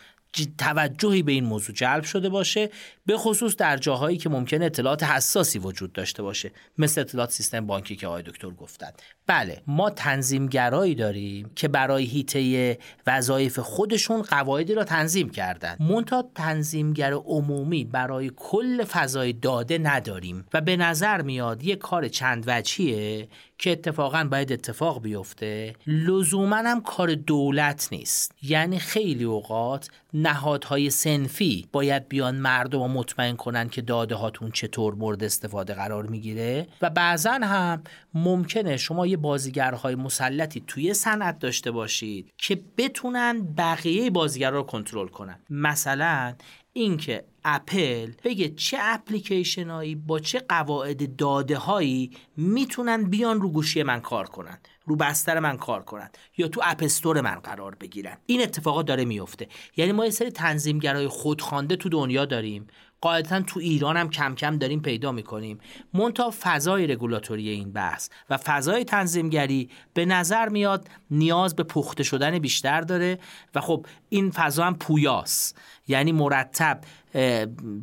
[0.57, 2.69] توجهی به این موضوع جلب شده باشه
[3.05, 7.95] به خصوص در جاهایی که ممکن اطلاعات حساسی وجود داشته باشه مثل اطلاعات سیستم بانکی
[7.95, 8.91] که آقای دکتر گفتن.
[9.27, 15.75] بله ما تنظیمگرایی داریم که برای هیته وظایف خودشون قواعدی را تنظیم کردن.
[15.79, 22.43] مونتا تنظیمگر عمومی برای کل فضای داده نداریم و به نظر میاد یه کار چند
[22.47, 23.27] وجهیه
[23.57, 28.31] که اتفاقا باید اتفاق بیفته لزوما هم کار دولت نیست.
[28.41, 34.95] یعنی خیلی اوقات نهادهای سنفی باید بیان مردم رو مطمئن کنن که داده هاتون چطور
[34.95, 36.67] مورد استفاده قرار می‌گیره.
[36.81, 37.83] و بعضا هم
[38.13, 45.07] ممکنه شما یه بازیگرهای مسلطی توی صنعت داشته باشید که بتونن بقیه بازیگر رو کنترل
[45.07, 45.39] کنن.
[45.49, 46.35] مثلا
[46.77, 53.83] اینکه اپل بگه چه اپلیکیشن هایی با چه قواعد داده هایی می‌تونن بیان رو گوشی
[53.83, 58.17] من کار کنن رو بستر من کار کنن یا تو اپستور من قرار بگیرن.
[58.25, 59.47] این اتفاقات داره میفته
[59.77, 62.67] یعنی ما یه سری تنظیمگرای خودخوانده تو دنیا داریم.
[63.01, 65.59] قاعدتا تو ایران هم کم کم داریم پیدا می‌کنیم.
[65.93, 72.39] مونتا فضای رگولاتوری این بحث و فضای تنظیمگری به نظر میاد نیاز به پخته شدن
[72.39, 73.19] بیشتر داره
[73.55, 75.59] و خب این فضا هم پویاست.
[75.87, 76.79] یعنی مرتب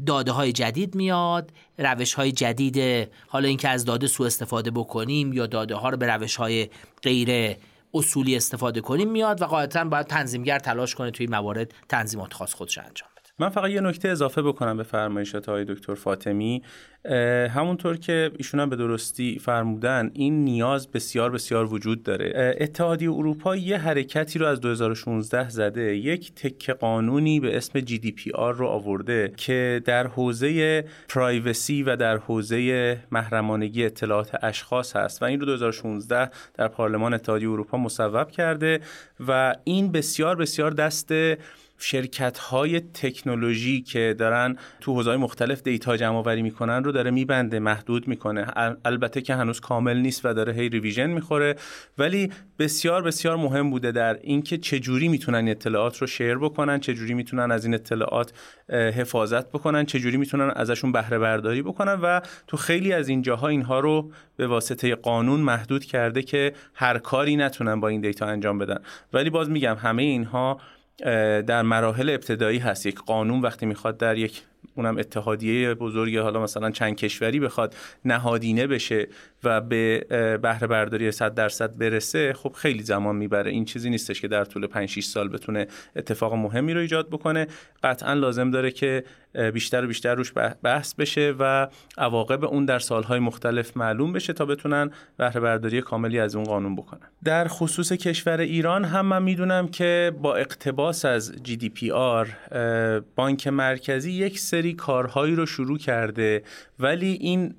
[0.07, 5.47] داده های جدید میاد روش های جدید حالا اینکه از داده سوء استفاده بکنیم یا
[5.47, 6.69] داده ها رو به روش های
[7.03, 7.57] غیر
[7.95, 12.79] اصولی استفاده کنیم میاد و قاعدتا باید تنظیمگر تلاش کنه توی موارد تنظیمات خاص خودش
[12.79, 16.63] انجام من فقط یه نکته اضافه بکنم به فرمایشات های دکتر فاطمی.
[17.51, 22.57] همونطور که ایشون هم به درستی فرمودن این نیاز بسیار بسیار وجود داره.
[22.61, 25.97] اتحادیه اروپا یه حرکتی رو از 2016 زده.
[25.97, 32.99] یک تک قانونی به اسم GDPR رو آورده که در حوزه پرایوسی و در حوزه
[33.11, 38.81] محرمانگی اطلاعات اشخاص هست و این رو 2016 در پارلمان اتحادیه اروپا مصوب کرده
[39.29, 41.13] و این بسیار بسیار دست
[41.79, 47.59] شرکت های تکنولوژی که دارن تو حوزه‌های مختلف data جمع آوری می‌کنن رو داره میبنده
[47.59, 48.47] محدود می‌کنه.
[48.85, 51.57] البته که هنوز کامل نیست و داره هی revision می‌خوره.
[51.99, 56.95] ولی بسیار بسیار مهم بوده در اینکه چه جوری می‌تونن اطلاعات رو share بکنن چه
[56.95, 58.33] جوری می‌تونن از این اطلاعات
[58.71, 63.49] حفاظت بکنن چه جوری می‌تونن ازشون بهره برداری بکنن و تو خیلی از این جاها
[63.49, 68.59] اینها رو به واسطه قانون محدود کرده که هر کاری نتونن با این دیتا انجام
[68.59, 68.79] بدن.
[69.13, 70.61] ولی باز میگم همه اینها
[71.47, 72.87] در مراحل ابتدایی هست.
[72.87, 74.43] یک قانون وقتی می‌خواد در یک
[74.75, 79.09] اونم اتحادیه بزرگ حالا مثلا چند کشوری بخواد نهادینه بشه
[79.45, 80.07] و به
[80.43, 83.51] بهره برداری 100 درصد برسه خب خیلی زمان می‌بره.
[83.51, 87.47] این چیزی نیستش که در طول 5 6 سال بتونه اتفاق مهمی رو ایجاد بکنه.
[87.83, 89.05] قطعا لازم داره که
[89.55, 94.47] بیشتر و بیشتر روش بحث بشه و عواقب اون در سالهای مختلف معلوم بشه تا
[94.47, 97.01] بتونن بهره برداری کاملی از اون قانون بکنن.
[97.25, 102.29] در خصوص کشور ایران هم من می‌دونم که با اقتباس از GDPR
[103.17, 106.43] بانک مرکزی یک سری کارهایی رو شروع کرده
[106.79, 107.55] ولی این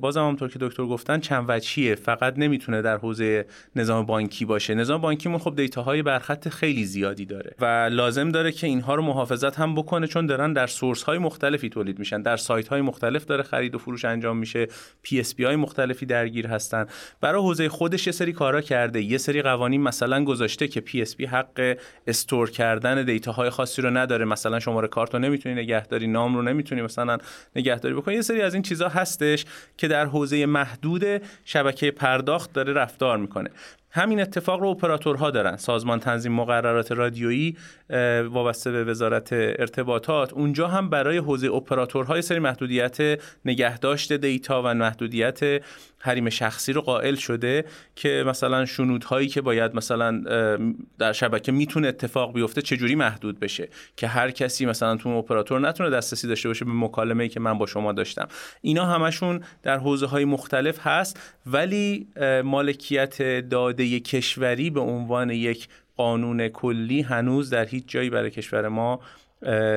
[0.00, 1.94] بازم همونطور که دکتر گفتن چند وجهیه.
[1.94, 4.74] فقط نمی‌تونه در حوزه نظام بانکی باشه.
[4.74, 9.58] نظام بانکیمون خب دیتاهای برخط خیلی زیادی داره و لازم داره که اینها رو محافظت
[9.58, 12.22] هم بکنه چون دارن در source های مختلفی تولید میشن.
[12.22, 14.68] در سایت های مختلف داره خرید و فروش انجام میشه.
[15.02, 16.86] PSP های مختلفی درگیر هستن.
[17.20, 19.02] برای حوزه خودش یه سری کارا کرده.
[19.02, 21.76] یه سری قوانین مثلا گذاشته که PSP حق
[22.06, 24.24] store کردن data های خاصی رو نداره.
[24.24, 27.18] مثلا شماره کارت رو نمی‌تونی نگهداری نام رو نمی‌تونی مثلا
[27.56, 28.14] نگهداری بکنی.
[28.14, 29.44] یه سری از این چیزها هستش
[29.76, 33.50] که در حوزه محدود شبکه پرداخت داره رفتار می‌کنه.
[33.92, 35.56] همین اتفاق رو اپراتورها دارن.
[35.56, 37.56] سازمان تنظیم مقررات رادیویی
[38.30, 45.40] وابسته به وزارت ارتباطات اونجا هم برای حوزه اپراتورهای سری محدودیت نگهداشت دیتا و محدودیت
[45.98, 47.64] حریم شخصی رو قائل شده
[47.96, 50.20] که مثلا شنودهایی که باید مثلا
[50.98, 55.90] در شبکه می‌تونه اتفاق بیفته چجوری محدود بشه؟ که هر کسی مثلا تو اپراتور نتونه
[55.90, 58.28] دسترسی داشته باشه به مکالمه‌ای که من با شما داشتم.
[58.60, 62.06] اینا همشون در حوزه های مختلف هست ولی
[62.44, 69.00] مالکیت داده کشوری به عنوان یک قانون کلی هنوز در هیچ جایی برای کشور ما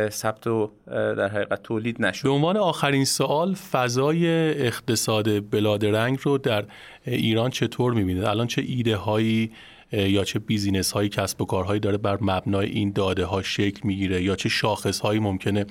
[0.10, 2.24] ثبت و در حقیقت تولید نشد.
[2.24, 4.28] به عنوان آخرین سوال فضای
[4.66, 6.66] اقتصاد بلادرنگ رو در
[7.06, 9.51] ایران چطور می‌بینید؟ الان چه ایده هایی
[9.91, 14.24] یا چه بیزینس هایی کسب و کارهایی داره بر مبنای این داده ها شکل می‌گیره؟
[14.24, 15.66] یا چه شاخص هایی ممکنه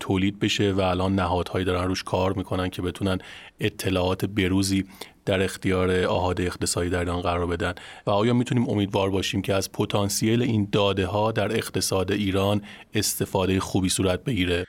[0.00, 3.18] تولید بشه و الان نهادهایی دارن روش کار می‌کنن که بتونن
[3.60, 4.84] اطلاعات بروزی
[5.26, 7.74] در اختیار آهاد اقتصادی در ایران قرار بدن
[8.06, 12.62] و آیا می‌تونیم امیدوار باشیم که از پتانسیل این داده ها در اقتصاد ایران
[12.94, 14.66] استفاده خوبی صورت بگیره؟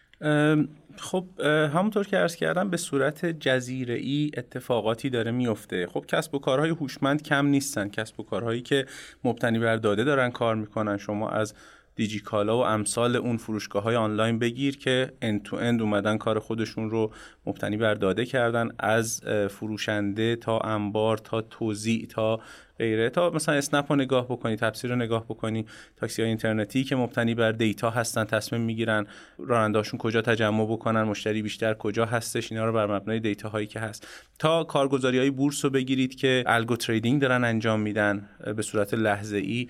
[0.97, 1.25] خب
[1.73, 6.69] همونطور که عرض کردم به صورت جزیره ای اتفاقاتی داره میفته خب کسب و کارهای
[6.69, 7.89] هوشمند کم نیستن.
[7.89, 8.85] کسب و کارهایی که
[9.23, 10.97] مبتنی بر داده دارن کار می‌کنن.
[10.97, 11.53] شما از
[11.97, 16.89] دیجیکالا و امثال اون فروشگاه های آنلاین بگیر که اند تو اند اومدن کار خودشون
[16.89, 17.11] رو
[17.45, 22.39] مبتنی بر داده کردن از فروشنده تا انبار تا توزیع تا
[22.79, 23.09] غیره.
[23.09, 27.35] تا مثلا اسنپ رو نگاه بکنی تپسی رو نگاه بکنی تاکسی های اینترنتی که مبتنی
[27.35, 29.05] بر data هستن تصمیم می‌گیرن
[29.37, 33.79] رانندهاشون کجا تجمع بکنن مشتری بیشتر کجا هستش اینا رو بر مبنای data هایی که
[33.79, 34.07] هست.
[34.39, 39.37] تا کارگزاری های بورس رو بگیرید که algo trading دارن انجام میدن به صورت لحظه
[39.37, 39.67] ای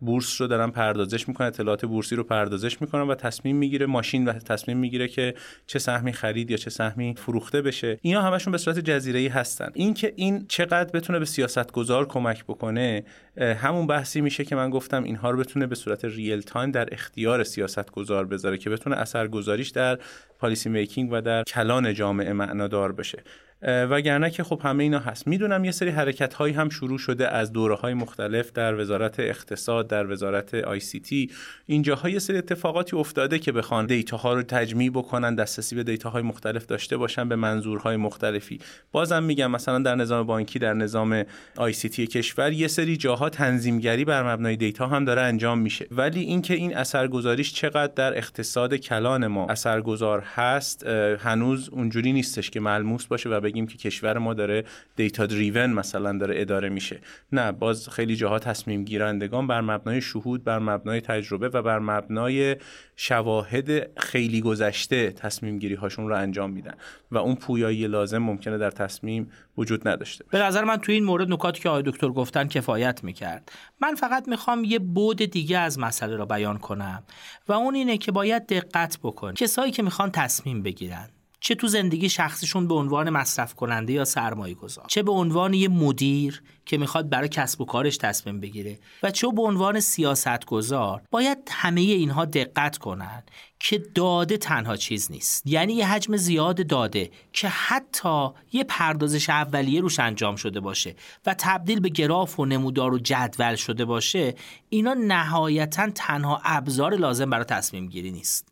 [0.00, 4.32] بورس رو دارن پردازش می‌کنن اطلاعات بورسی رو پردازش می‌کنن و تصمیم می‌گیره ماشین و
[4.32, 5.34] تصمیم می‌گیره که
[5.66, 7.98] چه سهمی خرید یا چه سهمی فروخته بشه.
[8.02, 9.70] اینا همشون به صورت جزیره ای هستن.
[9.74, 13.04] اینکه این چقدر بتونه به سیاست گذار کمک بکنه
[13.36, 17.90] همون بحثی میشه که من گفتم اینها رو بتونه به صورت real-time در اختیار سیاست
[17.90, 19.98] گذار بذاره که بتونه اثرگذاریش در
[20.38, 23.22] policy making و در کلان جامعه معنادار بشه.
[23.62, 25.26] وگرنه که خب همه اینا هست.
[25.26, 29.88] می‌دونم یه سری حرکت هایی هم شروع شده از دوره های مختلف در وزارت اقتصاد
[29.88, 31.30] در وزارت ICT.
[31.66, 36.10] اینجاها یه سری اتفاقاتی افتاده که بخوان data ها رو تجمیع بکنن دسترسی به data
[36.10, 38.58] های مختلف داشته باشن به منظورهای مختلفی.
[38.92, 41.24] بازم میگم مثلا در نظام بانکی در نظام
[41.56, 45.86] ICT کشور یه سری جاها تنظیمگری بر مبنای data هم داره انجام میشه.
[45.90, 50.86] ولی اینکه این اثرگذاریش چقدر در اقتصاد کلان ما اثرگذار هست
[51.20, 54.64] هنوز اونجوری نیستش که ملموس باشه و بگیم که کشور ما داره
[54.96, 57.00] data driven مثلا داره اداره میشه.
[57.32, 62.56] نه باز خیلی جاها تصمیم گیرندگان بر مبنای شهود بر مبنای تجربه و بر مبنای
[62.96, 66.74] شواهد خیلی گذشته تصمیم گیری هاشون رو انجام میدن
[67.10, 71.32] و اون پویایی لازم ممکنه در تصمیم وجود نداشته به نظر من تو این مورد
[71.32, 73.52] نکاتی که آقای دکتر گفتن کفایت می‌کرد.
[73.80, 77.02] من فقط می‌خوام یه بود دیگه از مسئله را بیان کنم
[77.48, 81.08] و اون اینه که باید دقت بکن کسایی که می‌خوان تصمیم بگیرن.
[81.44, 85.68] چه تو زندگی شخصیشون به عنوان مصرف کننده یا سرمایه گذار چه به عنوان یه
[85.68, 91.02] مدیر که می‌خواد برای کسب و کارش تصمیم بگیره و چه به عنوان سیاست گذار
[91.10, 93.22] باید همه اینها دقت کنن
[93.60, 95.46] که داده تنها چیز نیست.
[95.46, 101.34] یعنی یه حجم زیاد داده که حتی یه پردازش اولیه روش انجام شده باشه و
[101.38, 104.34] تبدیل به گراف و نمودار و جدول شده باشه
[104.68, 108.51] اینا نهایتا تنها ابزار لازم برای تصمیم گیری نیست.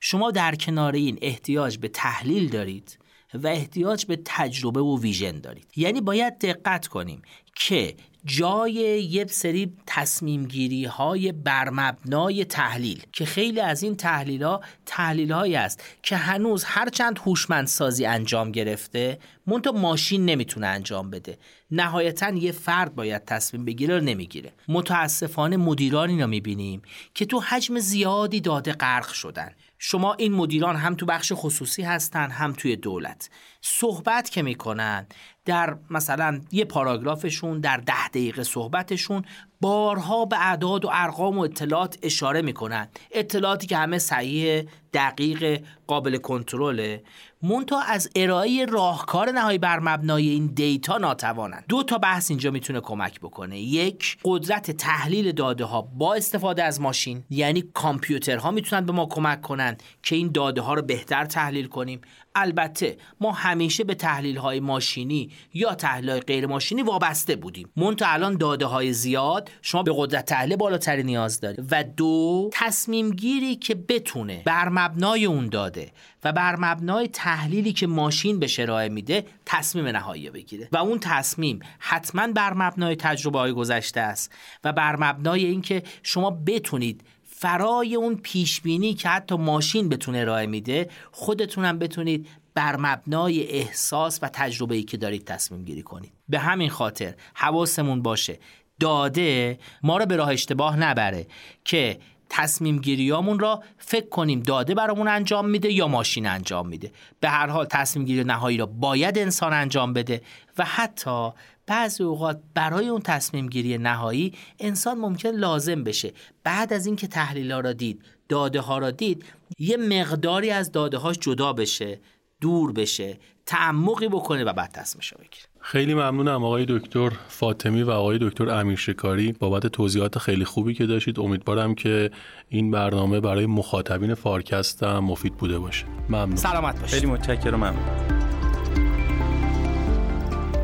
[0.00, 2.98] شما در کنار این احتیاج به تحلیل دارید
[3.34, 5.66] و احتیاج به تجربه و ویژن دارید.
[5.76, 7.22] یعنی باید دقت کنیم
[7.54, 7.94] که
[8.24, 8.72] جای
[9.10, 15.56] یه سری تصمیم گیری های برمبنای تحلیل که خیلی از این تحلیل ها تحلیل هایی
[15.56, 21.38] است که هنوز هرچند هوشمندسازی انجام گرفته منتها ماشین نمی‌تونه انجام بده.
[21.70, 24.52] نهایتا یه فرد باید تصمیم بگیره و نمی‌گیره.
[24.68, 26.82] متاسفانه مدیرانی رو می‌بینیم
[27.14, 29.50] که تو حجم زیادی داده غرق شدن.
[29.82, 33.30] شما این مدیران هم تو بخش خصوصی هستن هم توی دولت.
[33.60, 35.06] صحبت که می‌کنن
[35.44, 39.24] در مثلا یه پاراگرافشون در ده دقیقه صحبتشون
[39.60, 42.88] بارها به اعداد و ارقام و اطلاعات اشاره می‌کنن.
[43.12, 47.02] اطلاعاتی که همه صحیح دقیق قابل کنترله.
[47.42, 51.64] مونتا از ارائه راهکار نهایی بر مبنای این دیتا ناتوانند.
[51.68, 53.60] دو تا بحث اینجا می‌تونه کمک بکنه.
[53.60, 59.42] یک قدرت تحلیل داده ها با استفاده از ماشین یعنی کامپیوترها می‌تونن به ما کمک
[59.42, 62.00] کنن که این داده ها رو بهتر تحلیل کنیم.
[62.34, 67.68] البته ما همیشه به تحلیل های ماشینی یا تحلیل های غیر ماشینی وابسته بودیم.
[67.76, 71.68] مونتا الان داده های زیاد شما به قدرت تحلیل بالاتری نیاز دارید.
[71.70, 75.92] و دو تصمیم گیری که بتونه بر مبنای اون داده
[76.24, 80.68] و بر مبنای تحلیلی که ماشین به ارائه میده تصمیم نهایی بگیره.
[80.72, 84.32] و اون تصمیم حتما بر مبنای تجربه های گذشته است
[84.64, 87.04] و بر مبنای اینکه شما بتونید
[87.40, 94.18] فرای اون پیش بینی که حتی ماشین بتونه ارائه میده خودتونم بتونید بر مبنای احساس
[94.22, 96.12] و تجربه ای که دارید تصمیم گیری کنید.
[96.28, 98.38] به همین خاطر حواسمون باشه.
[98.80, 101.26] داده ما رو به راه اشتباه نبره
[101.64, 106.92] که تصمیم گیریامون را فکر کنیم داده برامون انجام میده یا ماشین انجام میده.
[107.20, 110.22] به هر حال تصمیم گیری نهایی را باید انسان انجام بده
[110.58, 111.30] و حتی
[111.70, 116.12] بعضی اوقات برای اون تصمیم گیری نهایی انسان ممکن لازم بشه.
[116.44, 119.24] بعد از اینکه تحلیل ها را دید داده ها را دید
[119.58, 121.98] یه مقداری از داده هاش جدا بشه
[122.40, 125.46] دور بشه تعمقی بکنه و بعد تصمیمش بگیره.
[125.60, 130.86] خیلی ممنونم آقای دکتر فاطمی و آقای دکتر امیر شکاری بابت توضیحات خیلی خوبی که
[130.86, 131.20] داشتید.
[131.20, 132.10] امیدوارم که
[132.48, 135.86] این برنامه برای مخاطبین فارکست هم مفید بوده باشه.
[136.08, 136.36] ممنون.
[136.36, 136.94] سلامت باشید.
[136.94, 137.54] خیلی متشکرم.
[137.54, 138.39] ممنون.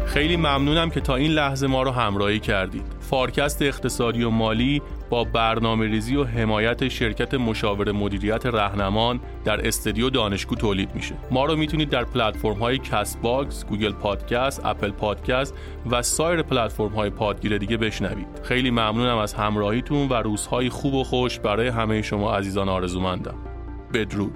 [0.07, 2.83] خیلی ممنونم که تا این لحظه ما رو همراهی کردید.
[3.01, 10.11] فارکست اقتصادی و مالی با برنامه ریزی و حمایت شرکت مشاور مدیریت رهنمان در استدیو
[10.11, 11.15] دانشگو تولید میشه.
[11.31, 15.55] ما رو می‌تونید در پلتفرم های Castbox، Google Podcast، Apple Podcast
[15.91, 18.27] و سایر پلتفرم های پادگیر دیگه بشنوید.
[18.43, 23.35] خیلی ممنونم از همراهیتون و روزهای خوب و خوش برای همه شما عزیزان آرزومندم.
[23.95, 24.33] بدرود.